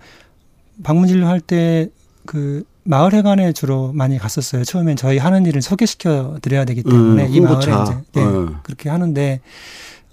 방문 0.83 1.07
진료할 1.07 1.39
때 1.39 1.89
그 2.25 2.63
마을회관에 2.83 3.53
주로 3.53 3.91
많이 3.93 4.17
갔었어요. 4.17 4.63
처음엔 4.63 4.95
저희 4.95 5.17
하는 5.17 5.45
일을 5.45 5.61
소개시켜 5.61 6.37
드려야 6.41 6.65
되기 6.65 6.83
때문에 6.83 7.27
음, 7.27 7.33
이 7.33 7.39
마을에 7.39 7.59
이제 7.59 7.97
네, 8.13 8.23
음. 8.23 8.57
그렇게 8.63 8.89
하는데 8.89 9.39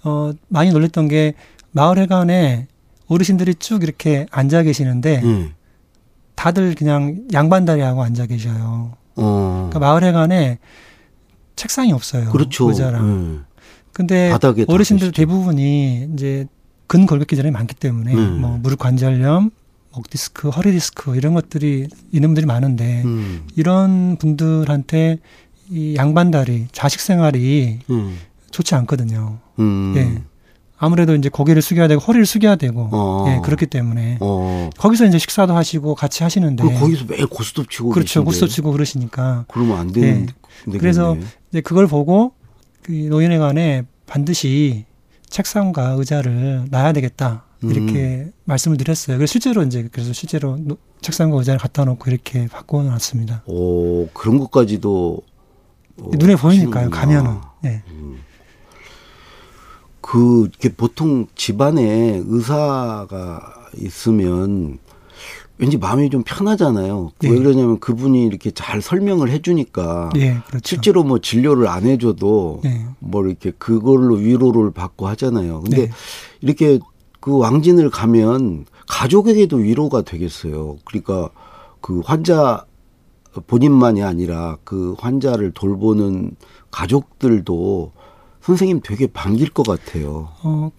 어 0.03 0.31
많이 0.47 0.71
놀랬던 0.71 1.07
게 1.07 1.33
마을회관에 1.71 2.67
어르신들이 3.07 3.55
쭉 3.55 3.83
이렇게 3.83 4.27
앉아 4.31 4.63
계시는데 4.63 5.21
음. 5.23 5.53
다들 6.35 6.75
그냥 6.75 7.23
양반다리하고 7.33 8.03
앉아 8.03 8.27
계셔요. 8.27 8.93
어. 9.15 9.69
그러니까 9.69 9.79
마을회관에 9.79 10.59
책상이 11.55 11.91
없어요. 11.91 12.31
그렇죠. 12.31 12.69
의자랑. 12.69 13.45
음. 13.99 14.07
근데 14.07 14.33
어르신들 14.67 15.11
대부분이 15.11 16.09
이제 16.13 16.45
근골격기전이 16.87 17.51
많기 17.51 17.75
때문에 17.75 18.13
음. 18.13 18.41
뭐 18.41 18.57
무릎 18.61 18.79
관절염, 18.79 19.51
목 19.93 20.09
디스크, 20.09 20.49
허리 20.49 20.71
디스크 20.71 21.15
이런 21.15 21.33
것들이 21.33 21.87
있는 22.11 22.29
분들이 22.29 22.45
많은데 22.45 23.03
음. 23.03 23.47
이런 23.55 24.15
분들한테 24.17 25.19
이 25.69 25.95
양반다리 25.95 26.67
자식 26.71 27.01
생활이 27.01 27.79
음. 27.89 28.17
좋지 28.51 28.73
않거든요. 28.75 29.37
음. 29.59 29.93
예. 29.97 30.23
아무래도 30.81 31.13
이제 31.13 31.27
고개를 31.27 31.61
숙여야 31.61 31.89
되고 31.89 31.99
허리를 32.01 32.25
숙여야 32.25 32.55
되고 32.55 32.87
어. 32.93 33.25
예 33.27 33.41
그렇기 33.43 33.65
때문에 33.65 34.17
어. 34.21 34.69
거기서 34.77 35.05
이제 35.05 35.19
식사도 35.19 35.53
하시고 35.53 35.93
같이 35.93 36.23
하시는데 36.23 36.63
거기서 36.63 37.03
매일 37.09 37.27
고스톱 37.27 37.69
치고 37.69 37.89
그렇죠 37.89 38.23
고스톱 38.23 38.49
치고 38.49 38.71
그러시니까 38.71 39.43
그러면 39.49 39.77
안 39.77 39.91
되는 39.91 40.27
예. 40.73 40.77
그래서 40.77 41.17
이제 41.51 41.59
그걸 41.59 41.85
보고 41.85 42.31
그 42.83 42.91
노인회관에 42.91 43.85
반드시 44.05 44.85
책상과 45.29 45.91
의자를 45.91 46.65
놔야 46.69 46.93
되겠다 46.93 47.45
이렇게 47.61 48.25
음. 48.25 48.33
말씀을 48.45 48.77
드렸어요. 48.77 49.17
그래서 49.17 49.31
실제로 49.31 49.63
이제 49.63 49.87
그래서 49.91 50.13
실제로 50.13 50.57
책상과 51.01 51.37
의자를 51.37 51.59
갖다 51.59 51.85
놓고 51.85 52.09
이렇게 52.09 52.47
바꿔 52.47 52.81
놨습니다. 52.83 53.43
오 53.45 54.07
그런 54.13 54.39
것까지도 54.39 55.21
어, 55.97 56.11
눈에 56.17 56.35
보이니까요. 56.35 56.89
가면은. 56.89 57.37
네. 57.61 57.83
음. 57.89 58.19
그 60.01 60.49
보통 60.75 61.27
집안에 61.35 62.23
의사가 62.25 63.69
있으면 63.77 64.79
왠지 65.59 65.77
마음이 65.77 66.09
좀 66.09 66.23
편하잖아요. 66.25 67.11
네. 67.19 67.29
왜 67.29 67.37
그러냐면 67.37 67.79
그분이 67.79 68.25
이렇게 68.25 68.49
잘 68.49 68.81
설명을 68.81 69.29
해주니까 69.29 70.09
네, 70.15 70.37
그렇죠. 70.47 70.61
실제로 70.65 71.03
뭐 71.03 71.19
진료를 71.19 71.67
안 71.67 71.85
해줘도 71.85 72.61
네. 72.63 72.85
뭐 72.99 73.25
이렇게 73.25 73.51
그걸로 73.51 74.15
위로를 74.15 74.71
받고 74.71 75.07
하잖아요. 75.09 75.59
근데 75.59 75.87
네. 75.87 75.91
이렇게 76.39 76.79
그 77.19 77.37
왕진을 77.37 77.89
가면 77.89 78.65
가족에게도 78.87 79.57
위로가 79.57 80.03
되겠어요. 80.03 80.77
그러니까 80.85 81.29
그 81.81 81.99
환자 82.05 82.65
본인만이 83.47 84.01
아니라 84.01 84.57
그 84.63 84.95
환자를 84.97 85.51
돌보는 85.51 86.37
가족들도 86.71 87.91
선생님 88.41 88.79
되게 88.81 89.07
반길 89.07 89.49
것 89.49 89.67
같아요. 89.67 90.29
어, 90.41 90.71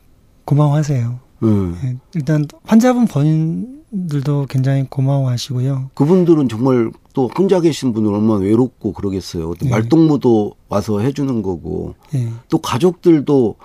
고마워하세요. 0.47 1.19
음. 1.43 1.79
네, 1.83 1.97
일단 2.15 2.47
환자분 2.65 3.07
본 3.07 3.80
인들도 3.93 4.47
굉장히 4.49 4.85
고마워하시고요. 4.89 5.91
그분들은 5.95 6.49
정말 6.49 6.91
또 7.13 7.29
혼자 7.37 7.61
계신 7.61 7.93
분은 7.93 8.11
얼마나 8.11 8.41
외롭고 8.41 8.93
그러겠어요. 8.93 9.55
네. 9.61 9.69
말동무도 9.69 10.55
와서 10.69 11.01
해주는 11.01 11.43
거고 11.43 11.95
네. 12.13 12.29
또 12.49 12.59
가족들도 12.59 13.57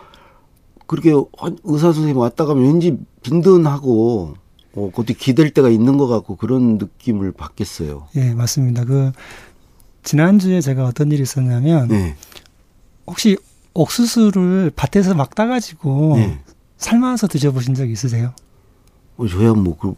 그렇게 0.88 1.12
의사 1.63 1.94
선생님 1.94 2.17
왔다 2.17 2.46
가면 2.46 2.63
왠지 2.63 2.98
빈든하고 3.22 4.36
어, 4.75 4.89
그것도 4.91 5.13
기댈 5.17 5.51
때가 5.51 5.70
있는 5.70 5.98
것 5.98 6.08
같고 6.08 6.36
그런 6.36 6.77
느낌을 6.77 7.32
받겠어요. 7.32 8.08
예, 8.15 8.34
맞습니다. 8.34 8.84
그 8.84 9.12
지난주에 10.03 10.62
제가 10.62 10.86
어떤 10.86 11.12
일이 11.12 11.22
있었냐면 11.22 11.88
네. 11.88 12.15
혹시 13.08 13.38
옥수수를 13.74 14.72
밭에서 14.75 15.13
막 15.13 15.36
따가지고 15.36 16.13
네. 16.17 16.39
삶아서 16.77 17.27
드셔보신 17.27 17.74
적 17.74 17.89
있으세요? 17.89 18.34
어, 19.17 19.27
저야 19.27 19.53
뭐 19.53 19.77
그, 19.77 19.93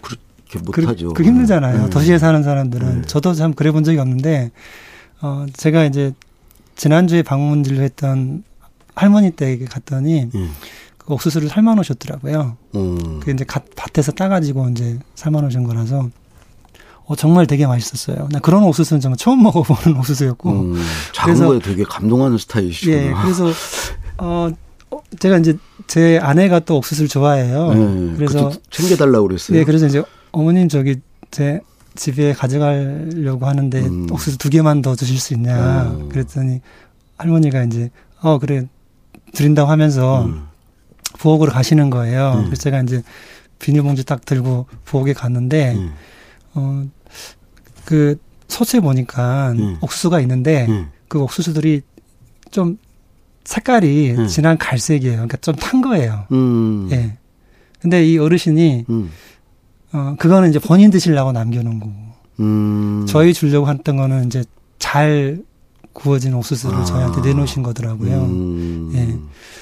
그렇게 0.00 0.58
못하죠. 0.64 1.08
그, 1.08 1.22
그 1.22 1.28
힘들잖아요. 1.28 1.84
네. 1.84 1.90
도시에 1.90 2.18
사는 2.18 2.42
사람들은 2.42 3.02
네. 3.02 3.06
저도 3.06 3.34
참 3.34 3.52
그래 3.54 3.70
본 3.70 3.84
적이 3.84 3.98
없는데 3.98 4.50
어 5.20 5.46
제가 5.52 5.84
이제 5.84 6.12
지난주에 6.76 7.22
방문 7.22 7.62
진료 7.62 7.82
했던 7.82 8.42
할머니 8.94 9.30
댁에 9.30 9.64
갔더니 9.64 10.30
음. 10.34 10.50
그 10.98 11.12
옥수수를 11.12 11.48
삶아 11.48 11.74
놓으셨더라고요. 11.74 12.56
음. 12.76 13.20
그 13.20 13.30
이제 13.30 13.44
갓, 13.44 13.64
밭에서 13.76 14.12
따가지고 14.12 14.70
이제 14.70 14.98
삶아 15.14 15.40
놓으신 15.42 15.64
거라서 15.64 16.08
어, 17.06 17.16
정말 17.16 17.46
되게 17.46 17.66
맛있었어요. 17.66 18.28
나 18.30 18.38
그런 18.38 18.62
옥수수는 18.64 19.00
정말 19.00 19.18
처음 19.18 19.42
먹어보는 19.42 19.98
옥수수였고. 20.00 20.50
음, 20.50 20.82
작은 21.12 21.34
그래서, 21.34 21.48
거에 21.48 21.58
되게 21.58 21.84
감동하는 21.84 22.38
스타일이시구나. 22.38 22.96
예, 22.96 23.12
그래서 23.22 23.48
어, 24.16 24.48
어, 24.48 24.50
제가 25.18 25.38
이제 25.38 25.56
제 25.86 26.18
아내가 26.18 26.60
또 26.60 26.76
옥수수를 26.78 27.08
좋아해요. 27.08 27.74
네, 27.74 28.14
그래서 28.16 28.52
챙겨달라고 28.70 29.28
그랬어요. 29.28 29.58
네, 29.58 29.64
그래서 29.64 29.86
이제 29.86 30.02
어머님 30.32 30.68
저기 30.68 30.96
제 31.30 31.60
집에 31.94 32.32
가져가려고 32.32 33.46
하는데 33.46 33.80
음. 33.80 34.06
옥수수 34.10 34.38
두 34.38 34.50
개만 34.50 34.82
더 34.82 34.94
주실 34.94 35.18
수 35.18 35.34
있냐. 35.34 35.92
음. 35.92 36.08
그랬더니 36.08 36.60
할머니가 37.16 37.64
이제 37.64 37.90
어 38.20 38.38
그래 38.38 38.66
드린다고 39.32 39.70
하면서 39.70 40.24
음. 40.24 40.46
부엌으로 41.18 41.52
가시는 41.52 41.90
거예요. 41.90 42.32
음. 42.36 42.44
그래서 42.46 42.62
제가 42.62 42.82
이제 42.82 43.02
비닐봉지 43.58 44.04
딱 44.04 44.24
들고 44.24 44.66
부엌에 44.84 45.12
갔는데 45.12 45.74
음. 45.74 46.82
어그 47.84 48.16
소체 48.48 48.80
보니까 48.80 49.52
음. 49.52 49.78
옥수수가 49.80 50.20
있는데 50.20 50.66
음. 50.68 50.90
그 51.08 51.20
옥수수들이 51.20 51.82
좀 52.50 52.78
색깔이 53.44 54.12
음. 54.12 54.26
진한 54.26 54.56
갈색이에요. 54.58 55.14
그러니까 55.14 55.36
좀 55.38 55.54
탄 55.56 55.80
거예요. 55.82 56.26
예. 56.90 57.16
근데 57.80 58.04
이 58.06 58.16
어르신이 58.18 58.84
어 59.92 60.16
그거는 60.18 60.48
이제 60.50 60.58
본인 60.58 60.90
드시려고 60.90 61.32
남겨놓은 61.32 61.80
거고 61.80 63.06
저희 63.06 63.32
주려고 63.34 63.68
했던 63.68 63.96
거는 63.96 64.26
이제 64.26 64.44
잘 64.78 65.42
구워진 65.92 66.34
옥수수를 66.34 66.76
아. 66.78 66.84
저희한테 66.84 67.20
내놓으신 67.20 67.62
거더라고요. 67.62 68.22
음. 68.24 68.90
예. 68.94 69.18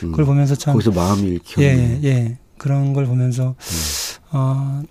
그걸 0.06 0.24
보면서 0.24 0.54
참 0.54 0.72
거기서 0.74 0.90
마음이 0.92 1.22
읽혔네. 1.34 2.00
예, 2.02 2.08
예. 2.08 2.38
그런 2.58 2.92
걸 2.92 3.06
보면서 3.06 3.48
음. 3.58 4.36
어 4.36 4.82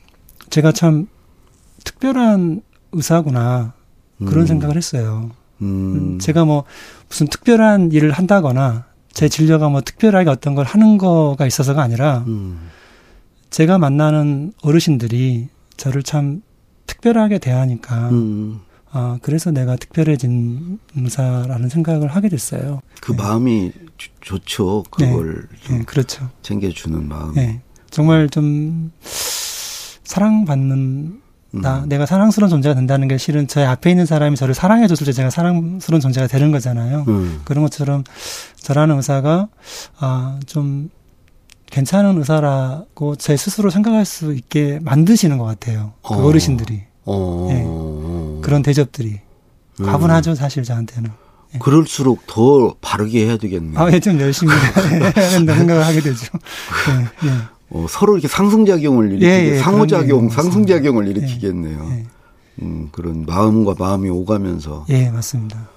제가 0.49 0.71
참 0.73 1.07
특별한 1.83 2.61
의사구나 2.91 3.73
그런 4.19 4.41
음. 4.41 4.45
생각을 4.47 4.77
했어요. 4.77 5.31
음. 5.61 6.19
제가 6.19 6.45
뭐 6.45 6.63
무슨 7.07 7.27
특별한 7.27 7.91
일을 7.91 8.11
한다거나 8.11 8.85
제 9.13 9.29
진료가 9.29 9.69
뭐 9.69 9.81
특별하게 9.81 10.29
어떤 10.29 10.55
걸 10.55 10.65
하는 10.65 10.97
거가 10.97 11.45
있어서가 11.45 11.81
아니라 11.81 12.23
음. 12.27 12.69
제가 13.49 13.77
만나는 13.77 14.53
어르신들이 14.61 15.49
저를 15.77 16.03
참 16.03 16.41
특별하게 16.87 17.37
대하니까 17.37 18.09
음. 18.09 18.61
아 18.91 19.17
그래서 19.21 19.51
내가 19.51 19.75
특별해진 19.75 20.79
의사라는 20.95 21.69
생각을 21.69 22.09
하게 22.09 22.29
됐어요. 22.29 22.81
그 23.01 23.13
네. 23.13 23.17
마음이 23.17 23.71
주, 23.97 24.09
좋죠. 24.21 24.83
그걸 24.89 25.47
네. 25.67 25.77
네. 25.77 25.83
그렇죠. 25.85 26.29
챙겨주는 26.41 27.07
마음. 27.07 27.33
네. 27.33 27.61
정말 27.89 28.29
좀 28.29 28.91
사랑받는 29.01 31.21
나 31.53 31.79
음. 31.79 31.89
내가 31.89 32.05
사랑스러운 32.05 32.49
존재가 32.49 32.75
된다는 32.75 33.07
게 33.07 33.17
실은 33.17 33.47
제 33.47 33.63
앞에 33.63 33.89
있는 33.89 34.05
사람이 34.05 34.37
저를 34.37 34.53
사랑해줬을 34.53 35.05
때 35.05 35.11
제가 35.11 35.29
사랑스러운 35.29 35.99
존재가 35.99 36.27
되는 36.27 36.51
거잖아요. 36.51 37.05
음. 37.07 37.41
그런 37.43 37.63
것처럼 37.63 38.03
저라는 38.61 38.95
의사가 38.95 39.49
아좀 39.99 40.89
괜찮은 41.69 42.17
의사라고 42.17 43.15
제 43.17 43.35
스스로 43.35 43.69
생각할 43.69 44.05
수 44.05 44.33
있게 44.33 44.79
만드시는 44.81 45.37
것 45.37 45.43
같아요. 45.45 45.93
그 46.03 46.13
어. 46.13 46.31
르신들이 46.31 46.83
어. 47.05 47.47
네. 47.49 48.41
그런 48.41 48.61
대접들이 48.61 49.19
음. 49.79 49.85
과분하죠 49.85 50.35
사실 50.35 50.63
저한테는. 50.63 51.11
네. 51.53 51.59
그럴수록 51.59 52.25
더 52.27 52.75
바르게 52.79 53.25
해야 53.25 53.35
되겠네요. 53.37 53.77
아, 53.77 53.91
예, 53.91 53.99
좀 53.99 54.19
열심히 54.21 54.53
해야 54.55 55.11
된다 55.31 55.53
생각을 55.55 55.85
하게 55.85 55.99
되죠. 55.99 56.27
네, 56.87 57.27
네. 57.27 57.37
어, 57.71 57.85
서로 57.89 58.13
이렇게 58.13 58.27
상승작용을 58.27 59.07
일으키게, 59.13 59.27
예, 59.31 59.49
예, 59.53 59.57
상호작용, 59.59 60.29
상승작용을 60.29 61.07
일으키겠네요. 61.07 61.87
예, 61.91 61.97
예. 61.99 62.05
음, 62.61 62.89
그런 62.91 63.25
마음과 63.25 63.75
마음이 63.79 64.09
오가면서. 64.09 64.85
예, 64.89 65.09
맞습니다. 65.09 65.69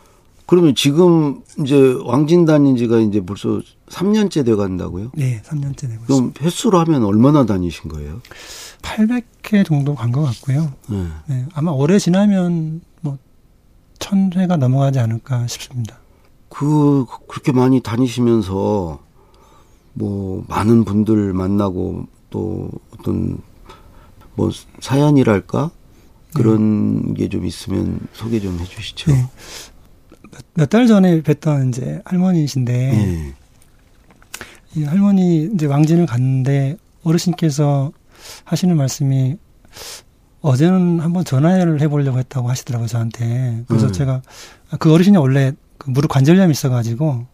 그러면 0.46 0.74
지금 0.74 1.40
이제 1.60 1.96
왕진 2.04 2.44
다닌 2.44 2.76
지가 2.76 2.98
이제 2.98 3.24
벌써 3.24 3.62
3년째 3.88 4.44
돼 4.44 4.54
간다고요? 4.54 5.10
네, 5.14 5.40
3년째 5.46 5.80
되고 5.82 6.02
그럼 6.04 6.10
있습니다. 6.10 6.44
횟수로 6.44 6.78
하면 6.80 7.04
얼마나 7.04 7.46
다니신 7.46 7.88
거예요? 7.88 8.20
800회 8.82 9.64
정도 9.64 9.94
간 9.94 10.12
것 10.12 10.22
같고요. 10.22 10.72
네. 10.90 11.06
네. 11.26 11.46
아마 11.54 11.70
올해 11.70 11.98
지나면 11.98 12.82
뭐 13.00 13.16
1000회가 14.00 14.58
넘어가지 14.58 14.98
않을까 14.98 15.46
싶습니다. 15.46 15.96
그 16.50 17.06
그렇게 17.26 17.52
많이 17.52 17.80
다니시면서 17.80 18.98
뭐 19.94 20.44
많은 20.48 20.84
분들 20.84 21.32
만나고 21.32 22.06
또 22.30 22.68
어떤 22.92 23.38
뭐 24.34 24.50
사연이랄까 24.80 25.70
그런 26.34 27.14
네. 27.14 27.14
게좀 27.14 27.46
있으면 27.46 28.00
소개 28.12 28.40
좀 28.40 28.58
해주시죠. 28.58 29.12
네. 29.12 29.26
몇달 30.54 30.88
전에 30.88 31.22
뵀던 31.22 31.68
이제 31.68 32.02
할머니신데 32.04 32.72
네. 32.72 33.34
이 34.74 34.82
할머니 34.82 35.48
이제 35.54 35.66
왕진을 35.66 36.06
갔는데 36.06 36.76
어르신께서 37.04 37.92
하시는 38.44 38.76
말씀이 38.76 39.36
어제는 40.40 41.00
한번 41.00 41.24
전화를 41.24 41.80
해보려고 41.80 42.18
했다고 42.18 42.50
하시더라고요 42.50 42.88
저한테. 42.88 43.64
그래서 43.68 43.86
네. 43.86 43.92
제가 43.92 44.22
그 44.80 44.92
어르신이 44.92 45.16
원래 45.16 45.52
그 45.78 45.90
무릎 45.90 46.08
관절염이 46.08 46.50
있어가지고 46.50 47.26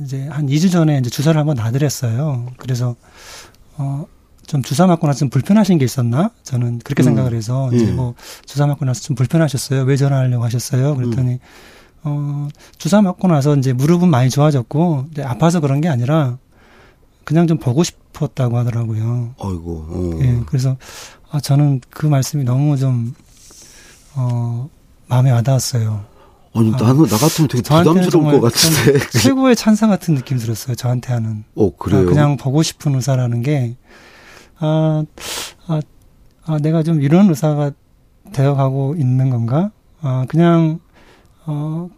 이제 0.00 0.26
한 0.28 0.46
2주 0.46 0.70
전에 0.70 0.98
이제 0.98 1.10
주사를 1.10 1.38
한번 1.38 1.56
놔드렸어요. 1.56 2.46
그래서 2.56 2.96
어. 3.76 4.06
좀 4.46 4.64
주사 4.64 4.84
맞고 4.88 5.06
나서 5.06 5.20
좀 5.20 5.30
불편하신 5.30 5.78
게 5.78 5.84
있었나? 5.84 6.32
저는 6.42 6.80
그렇게 6.80 7.04
음. 7.04 7.04
생각을 7.04 7.34
해서 7.34 7.70
이제 7.72 7.86
예. 7.86 7.92
뭐 7.92 8.14
주사 8.46 8.66
맞고 8.66 8.84
나서 8.84 9.00
좀 9.00 9.14
불편하셨어요. 9.14 9.82
왜 9.82 9.96
전화하려고 9.96 10.42
하셨어요? 10.42 10.96
그랬더니 10.96 11.34
음. 11.34 11.38
어 12.02 12.48
주사 12.76 13.00
맞고 13.00 13.28
나서 13.28 13.54
이제 13.56 13.72
무릎은 13.72 14.08
많이 14.08 14.28
좋아졌고 14.28 15.06
이제 15.12 15.22
아파서 15.22 15.60
그런 15.60 15.80
게 15.80 15.88
아니라 15.88 16.38
그냥 17.22 17.46
좀 17.46 17.58
보고 17.58 17.84
싶었다고 17.84 18.58
하더라고요. 18.58 19.36
아이고. 19.38 19.86
어. 19.88 20.18
예. 20.20 20.40
그래서 20.46 20.76
아 21.30 21.38
저는 21.38 21.80
그 21.88 22.06
말씀이 22.06 22.42
너무 22.42 22.76
좀 22.76 23.14
어, 24.16 24.68
마음에 25.06 25.30
와닿았어요. 25.30 26.04
아니, 26.52 26.72
아, 26.74 26.76
나는, 26.78 27.06
나 27.06 27.16
같으면 27.16 27.48
되게 27.48 27.62
부담스러울 27.62 28.40
것 28.40 28.40
같은데. 28.40 28.98
최고의 29.10 29.54
찬사 29.54 29.86
같은 29.86 30.14
느낌 30.16 30.36
들었어요, 30.38 30.74
저한테 30.74 31.12
하는. 31.12 31.44
어, 31.54 31.74
그래요? 31.76 32.02
아, 32.02 32.04
그냥 32.04 32.36
보고 32.36 32.62
싶은 32.62 32.94
의사라는 32.96 33.42
게, 33.42 33.76
아, 34.58 35.04
아, 35.68 35.80
아, 36.46 36.58
내가 36.58 36.82
좀 36.82 37.02
이런 37.02 37.28
의사가 37.28 37.70
되어가고 38.32 38.96
있는 38.98 39.30
건가? 39.30 39.70
아, 40.00 40.26
그냥, 40.28 40.80
어, 41.46 41.88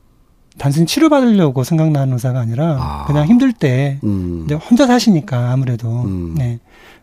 단순히 0.58 0.84
치료받으려고 0.84 1.64
생각나는 1.64 2.12
의사가 2.12 2.38
아니라, 2.40 2.76
아. 2.78 3.04
그냥 3.06 3.26
힘들 3.26 3.54
때, 3.54 4.00
음. 4.04 4.42
이제 4.44 4.54
혼자 4.54 4.86
사시니까 4.86 5.50
아무래도, 5.50 5.88
음. 6.02 6.34
네. 6.36 6.60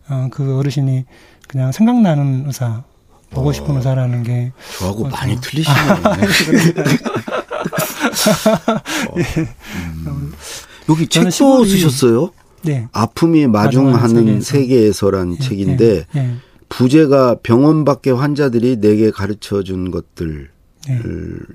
어, 0.08 0.28
그 0.32 0.60
어르신이 0.60 1.06
그냥 1.48 1.72
생각나는 1.72 2.44
의사, 2.46 2.84
보고 3.32 3.50
어. 3.50 3.54
싶은 3.54 3.76
의사라는 3.78 4.24
게. 4.24 4.52
저하고 4.80 5.06
어, 5.06 5.10
많이 5.10 5.40
틀리시네요. 5.40 5.92
어. 5.94 6.00
음. 10.08 10.34
여기 10.90 11.08
책도 11.08 11.66
쓰셨어요? 11.66 12.32
네. 12.64 12.88
아픔이 12.92 13.48
마중하는 13.48 14.42
세계에서란 14.42 15.32
네, 15.32 15.40
책인데 15.40 16.06
네, 16.12 16.22
네. 16.22 16.36
부제가 16.68 17.38
병원 17.42 17.86
밖의 17.86 18.16
환자들이 18.16 18.78
내게 18.78 19.12
가르쳐 19.12 19.64
준 19.64 19.92
것들 19.92 20.50
네. 20.88 21.00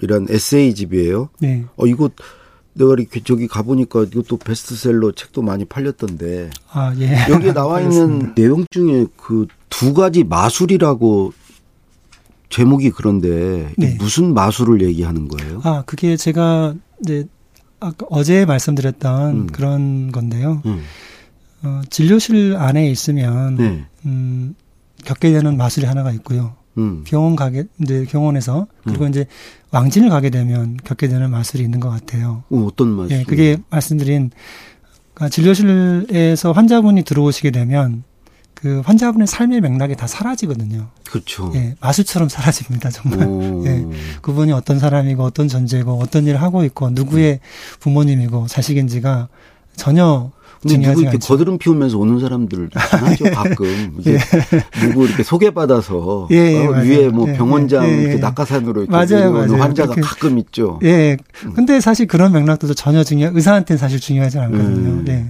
이런 0.01 0.27
에세이집이에요. 0.31 1.29
네. 1.40 1.64
어 1.77 1.87
이거 1.87 2.11
내가 2.73 2.95
이렇게 2.95 3.21
저기 3.23 3.47
가보니까 3.47 4.05
이것도 4.05 4.38
베스트셀러 4.38 5.12
책도 5.12 5.43
많이 5.43 5.64
팔렸던데. 5.64 6.51
아, 6.73 6.93
예. 6.99 7.17
여기에 7.31 7.53
나와 7.53 7.81
있는 7.81 8.35
내용 8.37 8.64
중에 8.71 9.07
그 9.17 9.47
두 9.77 9.93
가지 9.93 10.23
마술이라고 10.23 11.33
제목이 12.55 12.90
그런데 12.90 13.73
네. 13.77 13.97
무슨 13.99 14.33
마술을 14.33 14.81
얘기하는 14.83 15.27
거예요? 15.27 15.61
아, 15.64 15.83
그게 15.87 16.17
제가 16.17 16.75
이제 17.03 17.27
아까 17.81 18.07
어제 18.11 18.45
말씀드렸던 18.45 19.37
음. 19.37 19.47
그런 19.49 20.12
건데요. 20.12 20.62
음. 20.64 20.81
어, 21.64 21.83
진료실 21.90 22.55
안에 22.57 22.88
있으면 22.88 23.57
네. 23.57 23.85
음, 24.07 24.55
겪게 25.05 25.33
되는 25.33 25.57
마술이 25.57 25.85
하나가 25.85 26.12
있고요. 26.12 26.55
음. 26.79 27.03
병원 27.05 27.35
가게 27.35 27.64
이제 27.83 28.07
병원에서 28.09 28.69
그리고 28.85 29.05
음. 29.07 29.11
이제 29.11 29.27
왕진을 29.73 30.09
가게 30.09 30.31
되면 30.31 30.77
겪게 30.85 31.09
되는 31.09 31.29
마술이 31.33 31.61
있는 31.64 31.81
것 31.81 31.90
같아요. 31.90 32.45
어, 32.51 32.69
떤 32.77 32.90
마술? 32.90 33.19
예, 33.19 33.25
그게 33.25 33.57
말씀드린 33.69 34.31
그러니까 35.12 35.29
진료실에서 35.29 36.53
환자분이 36.53 37.03
들어오시게 37.03 37.51
되면 37.51 38.05
그 38.55 38.81
환자분의 38.85 39.27
삶의 39.27 39.61
맥락이 39.61 39.97
다 39.97 40.07
사라지거든요. 40.07 40.88
그렇죠. 41.09 41.53
예, 41.55 41.75
마술처럼 41.81 42.29
사라집니다, 42.29 42.90
정말. 42.90 43.29
예, 43.67 43.87
그분이 44.23 44.53
어떤 44.53 44.79
사람이고 44.79 45.23
어떤 45.23 45.49
존재고 45.49 46.01
어떤 46.01 46.27
일을 46.27 46.40
하고 46.40 46.64
있고 46.64 46.90
누구의 46.90 47.40
부모님이고 47.81 48.47
자식인지가 48.47 49.29
전혀 49.77 50.31
근데 50.68 50.88
누구 50.88 51.00
이렇게 51.03 51.16
않죠. 51.16 51.29
거드름 51.29 51.59
피우면서 51.59 51.98
오는 51.98 52.18
사람들 52.18 52.70
있죠 53.12 53.24
가끔 53.35 53.96
이게 53.98 54.14
예. 54.14 54.18
누구 54.81 55.07
이렇게 55.07 55.22
소개받아서 55.22 56.29
예, 56.33 56.37
예, 56.37 56.66
어, 56.66 56.70
위에 56.70 57.09
뭐 57.09 57.29
예, 57.29 57.35
병원장 57.35 57.85
예, 57.87 57.90
예, 57.90 58.03
이렇게 58.03 58.16
낙하산으로 58.16 58.83
이렇게 58.85 58.90
맞아요, 58.90 59.33
맞아요. 59.33 59.62
환자가 59.62 59.94
그렇게. 59.94 60.00
가끔 60.00 60.38
있죠. 60.38 60.81
예. 60.83 61.16
음. 61.44 61.53
근데 61.55 61.81
사실 61.81 62.07
그런 62.07 62.33
맥락도 62.33 62.72
전혀 62.74 63.05
중요 63.05 63.31
의사한테는 63.35 63.79
사실 63.79 64.00
중요하지 64.00 64.38
않거든요. 64.38 64.90
음. 64.90 65.05
예. 65.09 65.27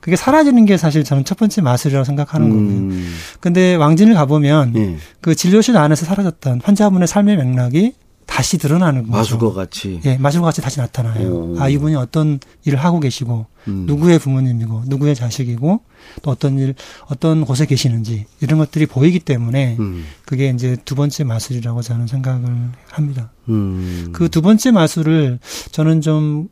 그게 0.00 0.16
사라지는 0.16 0.64
게 0.64 0.76
사실 0.76 1.04
저는 1.04 1.24
첫 1.24 1.38
번째 1.38 1.60
마술이라고 1.62 2.04
생각하는 2.04 2.50
음. 2.50 2.88
거고요. 2.88 3.04
근데 3.40 3.74
왕진을 3.74 4.14
가보면 4.14 4.98
그 5.20 5.34
진료실 5.34 5.76
안에서 5.76 6.06
사라졌던 6.06 6.60
환자분의 6.64 7.06
삶의 7.08 7.36
맥락이 7.36 7.92
다시 8.38 8.56
드러나는 8.56 9.02
거죠. 9.02 9.16
마술과 9.16 9.52
같이. 9.52 10.00
예, 10.04 10.16
마술과 10.16 10.46
같이 10.46 10.60
다시 10.60 10.78
나타나요. 10.78 11.28
오. 11.28 11.56
아, 11.60 11.68
이분이 11.68 11.96
어떤 11.96 12.38
일을 12.64 12.78
하고 12.78 13.00
계시고, 13.00 13.46
음. 13.66 13.84
누구의 13.88 14.20
부모님이고, 14.20 14.84
누구의 14.86 15.16
자식이고, 15.16 15.80
또 16.22 16.30
어떤 16.30 16.56
일, 16.60 16.76
어떤 17.06 17.44
곳에 17.44 17.66
계시는지, 17.66 18.26
이런 18.40 18.60
것들이 18.60 18.86
보이기 18.86 19.18
때문에, 19.18 19.76
음. 19.80 20.04
그게 20.24 20.50
이제 20.50 20.76
두 20.84 20.94
번째 20.94 21.24
마술이라고 21.24 21.82
저는 21.82 22.06
생각을 22.06 22.70
합니다. 22.92 23.32
음. 23.48 24.10
그두 24.12 24.40
번째 24.40 24.70
마술을 24.70 25.40
저는 25.72 26.00
좀 26.00 26.48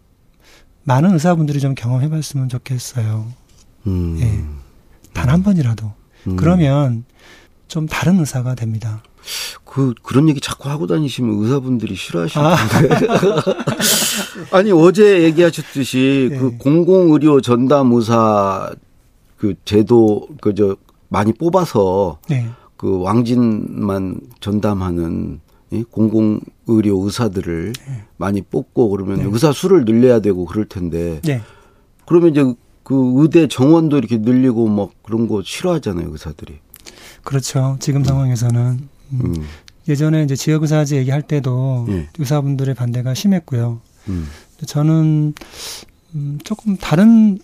많은 0.82 1.12
의사분들이 1.12 1.60
좀 1.60 1.76
경험해 1.76 2.08
봤으면 2.10 2.48
좋겠어요. 2.48 3.30
음. 3.86 4.18
예. 4.20 4.44
단 5.12 5.28
한 5.30 5.44
번이라도. 5.44 5.92
음. 6.26 6.34
그러면 6.36 7.04
좀 7.68 7.86
다른 7.86 8.18
의사가 8.18 8.56
됩니다. 8.56 9.04
그 9.64 9.94
그런 10.02 10.28
얘기 10.28 10.40
자꾸 10.40 10.68
하고 10.68 10.86
다니시면 10.86 11.42
의사분들이 11.42 11.94
싫어하시는데. 11.94 12.54
아. 14.52 14.62
니 14.62 14.72
어제 14.72 15.22
얘기하셨듯이 15.24 16.28
네. 16.32 16.38
그 16.38 16.56
공공 16.58 17.12
의료 17.12 17.40
전담 17.40 17.92
의사 17.92 18.72
그 19.36 19.54
제도 19.64 20.28
그 20.40 20.54
저 20.54 20.76
많이 21.08 21.32
뽑아서 21.32 22.18
네. 22.28 22.46
그 22.76 23.00
왕진만 23.00 24.20
전담하는 24.40 25.40
예? 25.72 25.82
공공 25.90 26.40
의료 26.66 27.02
의사들을 27.02 27.72
네. 27.72 28.04
많이 28.16 28.42
뽑고 28.42 28.90
그러면 28.90 29.18
네. 29.18 29.24
의사 29.30 29.52
수를 29.52 29.84
늘려야 29.84 30.20
되고 30.20 30.44
그럴 30.44 30.66
텐데 30.66 31.20
네. 31.24 31.40
그러면 32.06 32.30
이제 32.30 32.54
그 32.82 33.12
의대 33.16 33.48
정원도 33.48 33.98
이렇게 33.98 34.18
늘리고 34.18 34.68
막 34.68 34.90
그런 35.02 35.26
거 35.26 35.42
싫어하잖아요 35.44 36.08
의사들이. 36.10 36.58
그렇죠. 37.22 37.76
지금 37.80 38.02
음. 38.02 38.04
상황에서는 38.04 38.88
음. 39.12 39.20
음. 39.24 39.46
예전에 39.88 40.24
이제 40.24 40.34
지역의사제 40.34 40.96
얘기할 40.96 41.22
때도 41.22 41.86
예. 41.90 42.08
의사분들의 42.18 42.74
반대가 42.74 43.14
심했고요. 43.14 43.80
음. 44.08 44.26
저는 44.66 45.34
음, 46.14 46.38
조금 46.42 46.76
다른 46.76 47.38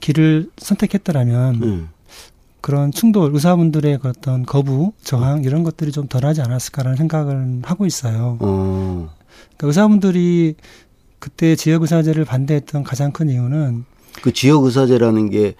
길을 0.00 0.50
선택했더라면 0.58 1.62
음. 1.62 1.88
그런 2.60 2.90
충돌, 2.90 3.32
의사분들의 3.32 3.98
그 4.00 4.08
어떤 4.08 4.44
거부, 4.44 4.92
저항 5.02 5.44
이런 5.44 5.62
것들이 5.62 5.92
좀 5.92 6.08
덜하지 6.08 6.42
않았을까라는 6.42 6.96
생각을 6.96 7.60
하고 7.62 7.86
있어요. 7.86 8.36
어. 8.40 9.14
그러니까 9.56 9.66
의사분들이 9.66 10.56
그때 11.18 11.54
지역의사제를 11.54 12.24
반대했던 12.24 12.82
가장 12.82 13.12
큰 13.12 13.30
이유는 13.30 13.84
그 14.22 14.32
지역의사제라는 14.32 15.30
게 15.30 15.54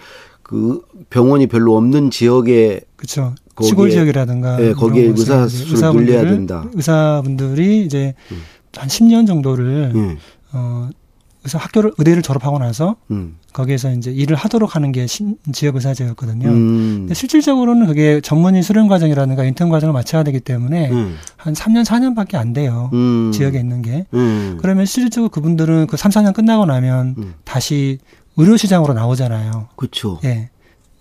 그 0.50 0.82
병원이 1.10 1.46
별로 1.46 1.76
없는 1.76 2.10
지역에 2.10 2.80
그렇죠. 2.96 3.36
시골 3.62 3.90
지역이라든가 3.90 4.56
네, 4.56 4.72
거기에 4.72 5.04
의사 5.06 5.46
수를 5.48 6.04
늘려야 6.04 6.22
된다. 6.24 6.64
의사분들이 6.72 7.84
이제 7.84 8.14
음. 8.32 8.42
한 8.76 8.88
10년 8.88 9.26
정도를 9.26 9.92
음. 9.94 10.18
어 10.52 10.88
의사 11.44 11.58
학교를 11.58 11.92
의대를 11.96 12.22
졸업하고 12.22 12.58
나서 12.58 12.96
음. 13.10 13.36
거기에서 13.52 13.90
이제 13.92 14.10
일을 14.10 14.36
하도록 14.36 14.76
하는 14.76 14.92
게 14.92 15.06
신, 15.06 15.36
지역 15.52 15.76
의사제였거든요. 15.76 16.48
음. 16.48 16.96
근데 17.00 17.14
실질적으로는 17.14 17.86
그게 17.86 18.20
전문의 18.20 18.62
수련 18.62 18.88
과정이라든가 18.88 19.44
인턴 19.44 19.70
과정을 19.70 19.92
마쳐야 19.92 20.22
되기 20.22 20.40
때문에 20.40 20.90
음. 20.90 21.16
한 21.36 21.54
3년 21.54 21.84
4년밖에 21.84 22.36
안 22.36 22.52
돼요. 22.52 22.90
음. 22.92 23.32
지역에 23.32 23.58
있는 23.58 23.82
게. 23.82 24.06
음. 24.12 24.58
그러면 24.60 24.84
실질적으로 24.84 25.30
그분들은 25.30 25.86
그 25.86 25.96
3, 25.96 26.10
4년 26.10 26.34
끝나고 26.34 26.66
나면 26.66 27.14
음. 27.18 27.34
다시 27.44 27.98
의료 28.36 28.56
시장으로 28.56 28.92
나오잖아요. 28.92 29.68
그렇죠. 29.76 30.20
예. 30.24 30.50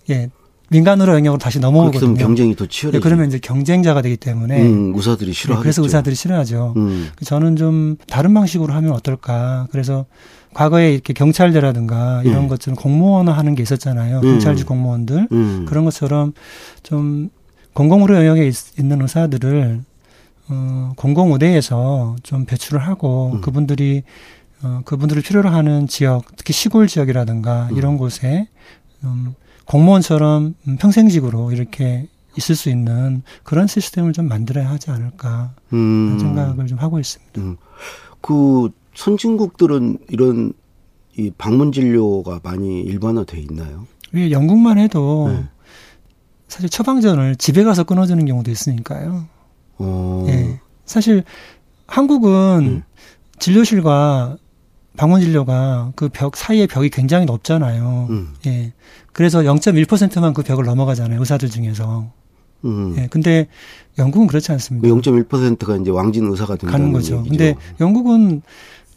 예. 0.08 0.30
민간으로 0.70 1.14
영역으로 1.14 1.38
다시 1.38 1.58
넘어오거든요. 1.58 2.14
경쟁이 2.14 2.54
더 2.54 2.64
치열해. 2.64 2.98
네, 2.98 3.02
그러면 3.02 3.26
이제 3.26 3.38
경쟁자가 3.38 4.02
되기 4.02 4.16
때문에 4.16 4.62
음, 4.62 4.92
의사들이 4.94 5.32
싫어하죠. 5.32 5.58
네, 5.58 5.62
그래서 5.62 5.82
의사들이 5.82 6.14
싫어하죠. 6.14 6.74
음. 6.76 7.08
저는 7.24 7.56
좀 7.56 7.96
다른 8.06 8.32
방식으로 8.32 8.72
하면 8.72 8.92
어떨까. 8.92 9.66
그래서 9.72 10.06
과거에 10.54 10.94
이렇게 10.94 11.12
경찰대라든가 11.12 12.22
이런 12.24 12.44
음. 12.44 12.48
것처럼 12.48 12.76
공무원을 12.76 13.36
하는 13.36 13.56
게 13.56 13.64
있었잖아요. 13.64 14.18
음. 14.18 14.22
경찰직 14.22 14.66
공무원들 14.66 15.28
음. 15.32 15.66
그런 15.68 15.84
것처럼 15.84 16.34
좀 16.84 17.30
공공의료 17.72 18.14
영역에 18.16 18.46
있, 18.46 18.78
있는 18.78 19.02
의사들을 19.02 19.80
어, 20.50 20.92
공공의대에서 20.96 22.16
좀 22.22 22.44
배출을 22.44 22.80
하고 22.80 23.32
음. 23.34 23.40
그분들이 23.40 24.04
어, 24.62 24.82
그분들을 24.84 25.22
필요로 25.22 25.48
하는 25.48 25.88
지역, 25.88 26.24
특히 26.36 26.52
시골 26.52 26.86
지역이라든가 26.86 27.70
이런 27.72 27.96
곳에 27.96 28.46
음, 29.02 29.34
공무원처럼 29.70 30.54
평생직으로 30.80 31.52
이렇게 31.52 32.08
있을 32.36 32.56
수 32.56 32.70
있는 32.70 33.22
그런 33.44 33.68
시스템을 33.68 34.12
좀 34.12 34.26
만들어야 34.26 34.68
하지 34.68 34.90
않을까 34.90 35.54
음. 35.72 36.18
생각을 36.18 36.66
좀 36.66 36.78
하고 36.78 36.98
있습니다. 36.98 37.40
음. 37.40 37.56
그 38.20 38.70
선진국들은 38.94 39.98
이런 40.08 40.52
이 41.16 41.30
방문 41.38 41.70
진료가 41.70 42.40
많이 42.42 42.80
일반화돼 42.80 43.38
있나요? 43.42 43.86
예, 44.16 44.32
영국만 44.32 44.78
해도 44.78 45.28
네. 45.28 45.44
사실 46.48 46.68
처방전을 46.68 47.36
집에 47.36 47.62
가서 47.62 47.84
끊어주는 47.84 48.24
경우도 48.24 48.50
있으니까요. 48.50 49.28
어. 49.78 50.26
예. 50.28 50.60
사실 50.84 51.22
한국은 51.86 52.58
음. 52.60 52.82
진료실과 53.38 54.36
방문 54.96 55.20
진료가 55.20 55.92
그 55.96 56.08
벽 56.08 56.36
사이의 56.36 56.66
벽이 56.66 56.90
굉장히 56.90 57.26
높잖아요. 57.26 58.06
음. 58.10 58.34
예. 58.46 58.72
그래서 59.12 59.40
0.1%만 59.40 60.32
그 60.34 60.42
벽을 60.42 60.64
넘어가잖아요. 60.64 61.18
의사들 61.20 61.48
중에서. 61.50 62.10
음. 62.64 62.94
예. 62.98 63.06
근데 63.08 63.46
영국은 63.98 64.26
그렇지 64.26 64.52
않습니다. 64.52 64.86
0.1%가 64.88 65.76
이제 65.76 65.90
왕진 65.90 66.26
의사가 66.30 66.56
된다는 66.56 66.72
가는 66.72 66.92
거죠. 66.92 67.18
얘기죠. 67.18 67.30
근데 67.30 67.54
영국은 67.80 68.42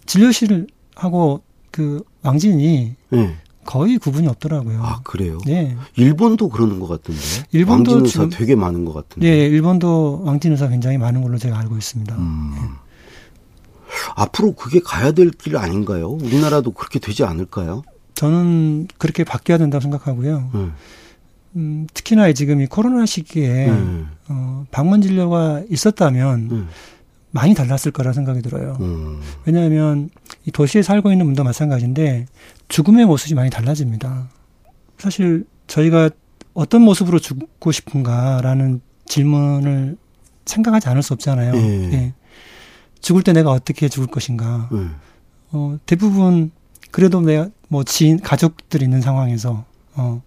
진료실 0.06 0.68
하고 0.96 1.42
그 1.72 2.04
왕진이 2.24 2.96
네. 3.10 3.36
거의 3.66 3.98
구분이 3.98 4.28
없더라고요. 4.28 4.84
아 4.84 5.00
그래요? 5.04 5.38
네. 5.46 5.78
일본도 5.96 6.50
그러는 6.50 6.80
것 6.80 6.88
같은데. 6.88 7.22
일본도 7.54 7.92
왕진 7.94 8.22
의사 8.22 8.38
되게 8.38 8.56
많은 8.56 8.84
것 8.84 8.94
같은데. 8.94 9.30
네, 9.30 9.46
일본도 9.46 10.24
왕진 10.26 10.52
의사 10.52 10.68
굉장히 10.68 10.98
많은 10.98 11.22
걸로 11.24 11.38
제가 11.38 11.58
알고 11.60 11.78
있습니다. 11.78 12.16
음. 12.16 12.52
네. 12.56 12.62
앞으로 14.16 14.54
그게 14.54 14.80
가야 14.84 15.12
될 15.12 15.32
길 15.32 15.58
아닌가요? 15.58 16.10
우리나라도 16.10 16.72
그렇게 16.72 17.00
되지 17.00 17.24
않을까요? 17.24 17.84
저는 18.16 18.88
그렇게 18.98 19.24
바뀌어야 19.24 19.58
된다고 19.58 19.82
생각하고요. 19.82 20.50
네. 20.54 20.68
음, 21.56 21.88
특히나 21.94 22.32
지금 22.34 22.62
이 22.62 22.68
코로나 22.68 23.06
시기에 23.06 23.68
네. 23.68 24.04
어, 24.30 24.66
방문 24.72 25.02
진료가 25.02 25.64
있었다면 25.70 26.48
네. 26.48 26.64
많이 27.32 27.54
달랐을 27.56 27.92
거라 27.92 28.14
생각이 28.14 28.42
들어요. 28.42 28.78
음. 28.82 29.20
왜냐하면 29.46 30.10
이 30.46 30.52
도시에 30.52 30.82
살고 30.84 31.12
있는 31.12 31.26
분도 31.26 31.44
마찬가지인데 31.44 32.26
죽음의 32.68 33.06
모습이 33.06 33.34
많이 33.34 33.50
달라집니다. 33.50 34.30
사실 35.00 35.46
저희가 35.68 36.10
어떤 36.54 36.82
모습으로 36.84 37.18
죽고 37.20 37.72
싶은가라는 37.72 38.82
질문을 39.08 39.98
생각하지 40.46 40.90
않을 40.90 41.02
수 41.02 41.14
없잖아요. 41.14 41.56
예. 41.56 41.92
예. 41.94 42.14
죽을 43.04 43.22
때 43.22 43.34
내가 43.34 43.52
어떻게 43.52 43.90
죽을 43.90 44.08
것인가. 44.08 44.70
예. 44.74 44.88
어, 45.52 45.78
대부분 45.86 46.52
그래도 46.90 47.22
내가 47.22 47.50
뭐 47.68 47.84
지인 47.84 48.20
가족들 48.20 48.82
있는 48.82 49.02
상황에서 49.02 49.66
어, 49.94 50.24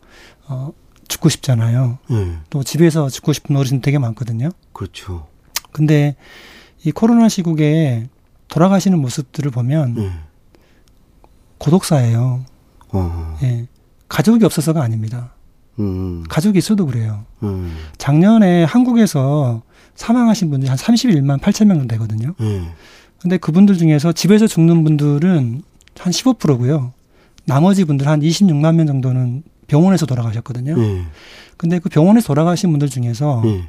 어 0.46 0.72
죽고 1.08 1.30
싶잖아요. 1.30 1.98
예. 2.10 2.38
또 2.50 2.62
집에서 2.62 3.08
죽고 3.08 3.32
싶은 3.32 3.56
어르신 3.56 3.80
되게 3.80 3.98
많거든요. 3.98 4.50
그렇죠. 4.74 5.26
근데 5.72 6.16
이 6.84 6.92
코로나 6.92 7.28
시국에 7.28 8.08
돌아가시는 8.48 9.00
모습들을 9.00 9.50
보면 9.50 9.94
네. 9.94 10.10
고독사예요. 11.58 12.44
어. 12.92 13.38
예. 13.42 13.66
가족이 14.08 14.44
없어서가 14.44 14.82
아닙니다. 14.82 15.32
음. 15.78 16.24
가족이 16.28 16.58
있어도 16.58 16.86
그래요. 16.86 17.24
음. 17.42 17.74
작년에 17.98 18.64
한국에서 18.64 19.62
사망하신 19.94 20.50
분들이 20.50 20.68
한 20.68 20.76
31만 20.76 21.40
8천 21.40 21.66
명 21.66 21.86
되거든요. 21.88 22.34
음. 22.40 22.68
근데 23.20 23.38
그분들 23.38 23.76
중에서 23.76 24.12
집에서 24.12 24.46
죽는 24.46 24.84
분들은 24.84 25.62
한 25.98 26.12
15%고요. 26.12 26.92
나머지 27.44 27.84
분들 27.84 28.06
한 28.06 28.20
26만 28.20 28.74
명 28.74 28.86
정도는 28.86 29.42
병원에서 29.66 30.06
돌아가셨거든요. 30.06 30.74
음. 30.74 31.06
근데 31.56 31.78
그 31.78 31.88
병원에서 31.88 32.26
돌아가신 32.26 32.70
분들 32.70 32.88
중에서 32.88 33.40
음. 33.42 33.66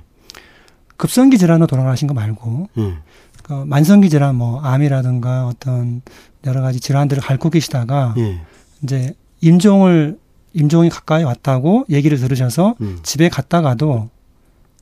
급성기 0.98 1.38
질환으로 1.38 1.68
돌아가신 1.68 2.08
거 2.08 2.14
말고 2.14 2.70
음. 2.78 2.98
그 3.44 3.54
만성기 3.54 4.10
질환 4.10 4.36
뭐 4.36 4.60
암이라든가 4.62 5.48
어떤 5.48 6.02
여러 6.46 6.62
가지 6.62 6.80
질환들을 6.80 7.24
앓고 7.26 7.50
계시다가 7.50 8.14
예. 8.18 8.42
이제 8.84 9.14
임종을 9.42 10.20
임종이 10.58 10.90
가까이 10.90 11.24
왔다고 11.24 11.86
얘기를 11.90 12.18
들으셔서 12.18 12.76
음. 12.82 13.00
집에 13.04 13.30
갔다가도 13.30 14.10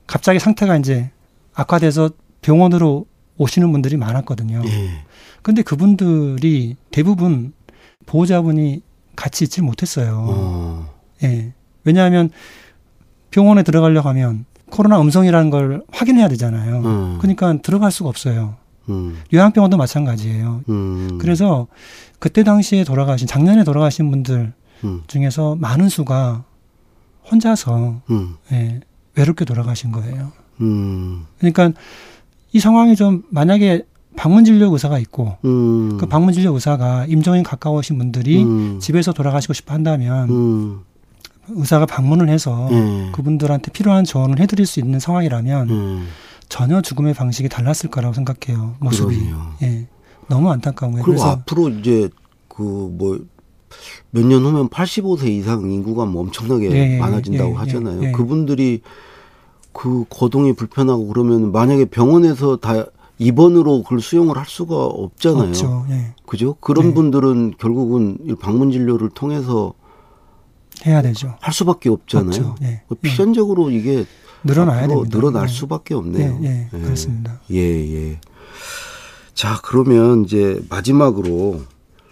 갑자기 0.07 0.39
상태가 0.39 0.77
이제 0.77 1.11
악화돼서 1.53 2.11
병원으로 2.41 3.05
오시는 3.37 3.71
분들이 3.71 3.97
많았거든요. 3.97 4.61
예. 4.65 4.89
근데 5.41 5.61
그분들이 5.61 6.77
대부분 6.91 7.53
보호자분이 8.05 8.81
같이 9.15 9.43
있지 9.43 9.61
못했어요. 9.61 10.25
어. 10.29 10.89
예. 11.23 11.53
왜냐하면 11.83 12.29
병원에 13.31 13.61
들어가려고 13.63 14.07
하면 14.09 14.45
코로나 14.69 14.99
음성이라는 15.01 15.49
걸 15.49 15.83
확인해야 15.91 16.29
되잖아요. 16.29 16.79
음. 16.79 17.17
그러니까 17.19 17.57
들어갈 17.61 17.91
수가 17.91 18.09
없어요. 18.09 18.55
음. 18.87 19.17
요양병원도 19.33 19.75
마찬가지예요. 19.75 20.61
음. 20.69 21.17
그래서 21.19 21.67
그때 22.19 22.43
당시에 22.43 22.85
돌아가신 22.85 23.27
작년에 23.27 23.63
돌아가신 23.63 24.09
분들 24.09 24.53
음. 24.83 25.03
중에서 25.07 25.55
많은 25.55 25.89
수가 25.89 26.43
혼자서 27.29 28.01
음. 28.09 28.35
예, 28.51 28.81
외롭게 29.15 29.45
돌아가신 29.45 29.91
거예요. 29.91 30.31
음. 30.61 31.25
그러니까 31.37 31.71
이 32.51 32.59
상황이 32.59 32.95
좀 32.95 33.23
만약에 33.29 33.83
방문 34.15 34.45
진료 34.45 34.71
의사가 34.71 34.97
있고 34.99 35.37
그 35.41 36.05
방문 36.09 36.33
진료 36.33 36.53
의사가 36.53 37.05
임종이 37.07 37.43
가까우신 37.43 37.97
분들이 37.97 38.45
집에서 38.79 39.11
돌아가시고 39.11 39.51
싶어 39.51 39.73
한다면 39.73 40.85
의사가 41.49 41.85
방문을 41.85 42.29
해서 42.29 42.69
음. 42.69 43.11
그분들한테 43.13 43.71
필요한 43.71 44.03
조언을 44.03 44.39
해드릴 44.39 44.65
수 44.65 44.79
있는 44.79 44.99
상황이라면 44.99 45.69
음. 45.69 46.07
전혀 46.49 46.81
죽음의 46.81 47.13
방식이 47.13 47.49
달랐을 47.49 47.89
거라고 47.89 48.13
생각해요. 48.13 48.75
모습이. 48.79 49.17
그럼요. 49.17 49.43
예. 49.63 49.87
너무 50.27 50.51
안타까운 50.51 50.93
거예요. 50.93 51.05
그리고 51.05 51.23
앞으로 51.23 51.69
이제 51.69 52.09
그뭐 52.47 53.19
몇 54.11 54.25
년 54.25 54.43
후면 54.45 54.69
85세 54.69 55.27
이상 55.27 55.69
인구가 55.71 56.05
뭐 56.05 56.21
엄청나게 56.21 56.71
예, 56.71 56.93
예 56.95 56.99
많아진다고 56.99 57.51
예, 57.51 57.55
하잖아요. 57.55 58.03
예, 58.03 58.07
예, 58.07 58.11
그분들이 58.11 58.81
그 59.73 60.05
거동이 60.09 60.53
불편하고 60.53 61.07
그러면 61.07 61.51
만약에 61.51 61.85
병원에서 61.85 62.57
다 62.57 62.85
입원으로 63.17 63.83
그걸 63.83 64.01
수용을 64.01 64.37
할 64.37 64.45
수가 64.45 64.75
없잖아요. 64.85 65.49
없죠. 65.49 65.85
예. 65.89 66.13
그죠? 66.25 66.55
그런 66.59 66.87
네. 66.89 66.93
분들은 66.93 67.55
결국은 67.57 68.17
방문 68.41 68.71
진료를 68.71 69.09
통해서 69.09 69.73
해야 70.85 71.01
되죠. 71.01 71.35
할 71.39 71.53
수밖에 71.53 71.89
없잖아요. 71.89 72.55
예. 72.63 72.81
그 72.87 72.95
필연적으로 72.95 73.69
이게 73.69 74.05
늘어나야 74.43 74.87
됩니다. 74.87 75.09
늘어날 75.17 75.43
예. 75.43 75.47
수밖에 75.47 75.93
없네요. 75.93 76.39
예, 76.43 76.47
예, 76.47 76.69
예. 76.73 76.79
그렇습니다. 76.79 77.39
예, 77.51 77.57
예. 77.59 78.19
자, 79.33 79.59
그러면 79.63 80.23
이제 80.25 80.61
마지막으로 80.69 81.61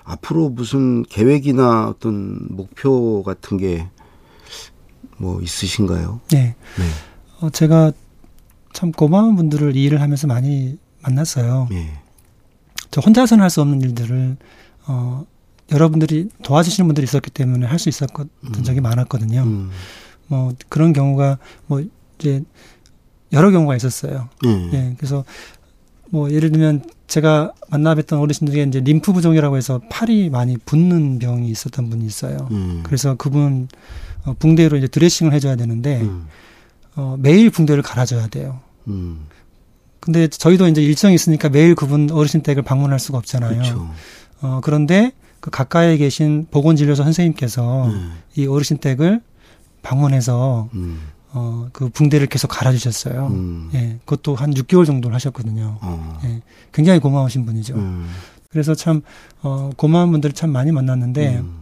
앞으로 0.03 0.49
무슨 0.49 1.03
계획이나 1.03 1.87
어떤 1.87 2.37
목표 2.49 3.23
같은 3.23 3.57
게 3.57 3.87
뭐 5.17 5.41
있으신가요? 5.41 6.19
네. 6.31 6.55
네. 6.77 6.83
어, 7.39 7.49
제가 7.49 7.91
참 8.73 8.91
고마운 8.91 9.35
분들을 9.35 9.75
이 9.75 9.83
일을 9.83 10.01
하면서 10.01 10.27
많이 10.27 10.77
만났어요. 11.01 11.67
네. 11.69 11.99
저 12.91 13.01
혼자서는 13.01 13.41
할 13.41 13.49
수 13.49 13.61
없는 13.61 13.81
일들을 13.81 14.37
어, 14.87 15.25
여러분들이 15.71 16.29
도와주시는 16.43 16.87
분들이 16.87 17.05
있었기 17.05 17.31
때문에 17.31 17.65
할 17.67 17.79
수 17.79 17.89
있었던 17.89 18.29
음. 18.43 18.63
적이 18.63 18.81
많았거든요. 18.81 19.43
음. 19.43 19.69
뭐 20.27 20.53
그런 20.69 20.93
경우가 20.93 21.37
뭐 21.67 21.83
이제 22.19 22.43
여러 23.31 23.51
경우가 23.51 23.75
있었어요. 23.75 24.29
음. 24.45 24.69
예. 24.73 24.93
그래서 24.97 25.23
뭐 26.09 26.31
예를 26.31 26.51
들면 26.51 26.83
제가 27.13 27.53
만나 27.69 27.93
뵀던 27.93 28.19
어르신 28.19 28.47
중에 28.47 28.63
이제 28.63 28.79
림프 28.79 29.13
부종이라고 29.13 29.55
해서 29.55 29.79
팔이 29.91 30.31
많이 30.31 30.57
붓는 30.57 31.19
병이 31.19 31.47
있었던 31.47 31.91
분이 31.91 32.03
있어요. 32.07 32.47
음. 32.49 32.81
그래서 32.81 33.13
그분 33.13 33.67
어, 34.25 34.33
붕대로 34.39 34.77
이제 34.77 34.87
드레싱을 34.87 35.31
해줘야 35.31 35.55
되는데 35.55 36.01
음. 36.01 36.25
어, 36.95 37.15
매일 37.19 37.51
붕대를 37.51 37.83
갈아줘야 37.83 38.25
돼요. 38.29 38.61
음. 38.87 39.27
근데 39.99 40.27
저희도 40.27 40.67
이제 40.69 40.81
일정이 40.81 41.13
있으니까 41.13 41.49
매일 41.49 41.75
그분 41.75 42.09
어르신 42.09 42.41
댁을 42.41 42.63
방문할 42.63 42.97
수가 42.97 43.19
없잖아요. 43.19 43.61
그렇죠. 43.61 43.91
어, 44.41 44.59
그런데 44.63 45.11
그 45.39 45.51
가까이에 45.51 45.97
계신 45.97 46.47
보건진료소 46.49 47.03
선생님께서 47.03 47.89
음. 47.89 48.13
이 48.35 48.47
어르신 48.47 48.79
댁을 48.79 49.21
방문해서 49.83 50.67
음. 50.73 50.99
어, 51.35 51.67
그 51.73 51.89
붕대를 51.89 52.27
계속 52.27 52.47
갈아주셨어요. 52.47 53.27
음. 53.27 53.69
예, 53.73 53.97
그것도 54.05 54.35
한 54.35 54.53
6개월 54.53 54.85
정도를 54.85 55.15
하셨거든요. 55.15 55.79
어. 55.81 56.19
예, 56.25 56.41
굉장히 56.71 56.99
고마우신 56.99 57.45
분이죠. 57.45 57.75
음. 57.75 58.07
그래서 58.51 58.75
참, 58.75 59.01
어, 59.41 59.71
고마운 59.75 60.11
분들을 60.11 60.33
참 60.33 60.51
많이 60.51 60.71
만났는데, 60.71 61.37
음. 61.39 61.61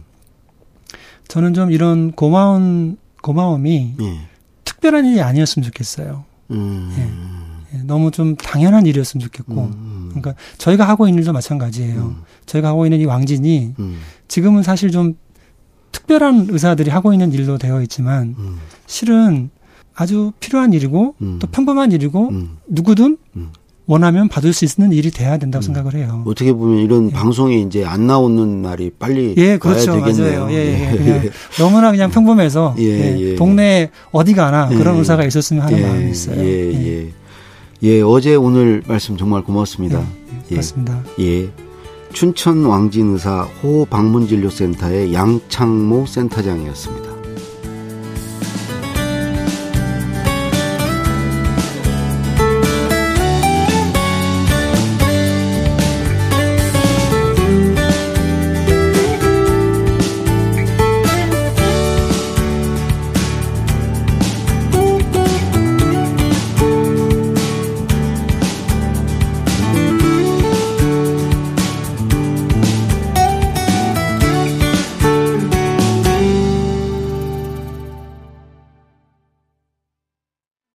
저는 1.26 1.54
좀 1.54 1.72
이런 1.72 2.12
고마운, 2.12 2.98
고마움이 3.22 3.94
예. 3.98 4.20
특별한 4.64 5.06
일이 5.06 5.22
아니었으면 5.22 5.64
좋겠어요. 5.64 6.24
음. 6.50 6.94
예. 7.72 7.78
예, 7.78 7.82
너무 7.84 8.10
좀 8.10 8.36
당연한 8.36 8.84
일이었으면 8.84 9.24
좋겠고, 9.24 9.54
음. 9.54 10.06
그러니까 10.10 10.34
저희가 10.58 10.86
하고 10.86 11.08
있는 11.08 11.22
일도 11.22 11.32
마찬가지예요. 11.32 11.98
음. 11.98 12.22
저희가 12.44 12.68
하고 12.68 12.84
있는 12.84 13.00
이 13.00 13.06
왕진이 13.06 13.74
지금은 14.28 14.62
사실 14.62 14.90
좀 14.90 15.16
특별한 15.92 16.48
의사들이 16.50 16.90
하고 16.90 17.14
있는 17.14 17.32
일도 17.32 17.56
되어 17.56 17.80
있지만, 17.80 18.36
실은 18.86 19.48
아주 19.94 20.32
필요한 20.40 20.72
일이고 20.72 21.14
음. 21.20 21.38
또 21.40 21.46
평범한 21.46 21.92
일이고 21.92 22.28
음. 22.30 22.58
누구든 22.68 23.18
음. 23.36 23.50
원하면 23.86 24.28
받을 24.28 24.52
수 24.52 24.64
있는 24.64 24.92
일이 24.92 25.10
돼야 25.10 25.38
된다고 25.38 25.62
음. 25.62 25.66
생각을 25.66 25.94
해요. 25.94 26.22
어떻게 26.26 26.52
보면 26.52 26.78
이런 26.78 27.08
예. 27.08 27.12
방송이 27.12 27.62
이제 27.62 27.84
안 27.84 28.06
나오는 28.06 28.62
날이 28.62 28.90
빨리 28.98 29.34
예, 29.36 29.58
그렇죠. 29.58 29.92
되겠네요. 29.92 30.44
맞아요. 30.44 30.54
예, 30.54 30.92
예. 30.92 30.96
그냥 30.96 31.22
너무나 31.58 31.90
그냥 31.90 32.10
평범해서 32.10 32.76
예, 32.78 32.84
예, 32.84 33.20
예. 33.20 33.34
동네 33.34 33.90
어디 34.12 34.34
가나 34.34 34.68
그런 34.68 34.96
의사가 34.98 35.24
있었으면 35.24 35.64
하는 35.64 35.82
마음이 35.82 36.10
있어요. 36.10 36.38
예, 36.38 36.72
예. 36.72 37.08
예, 37.82 38.00
어제 38.00 38.36
오늘 38.36 38.82
말씀 38.86 39.16
정말 39.16 39.42
고맙습니다. 39.42 40.00
예, 40.00 40.48
고맙습니다. 40.50 41.02
예. 41.20 41.50
춘천 42.12 42.64
왕진 42.64 43.14
의사 43.14 43.42
호 43.62 43.84
방문진료센터의 43.86 45.12
양창모 45.12 46.06
센터장이었습니다. 46.06 47.11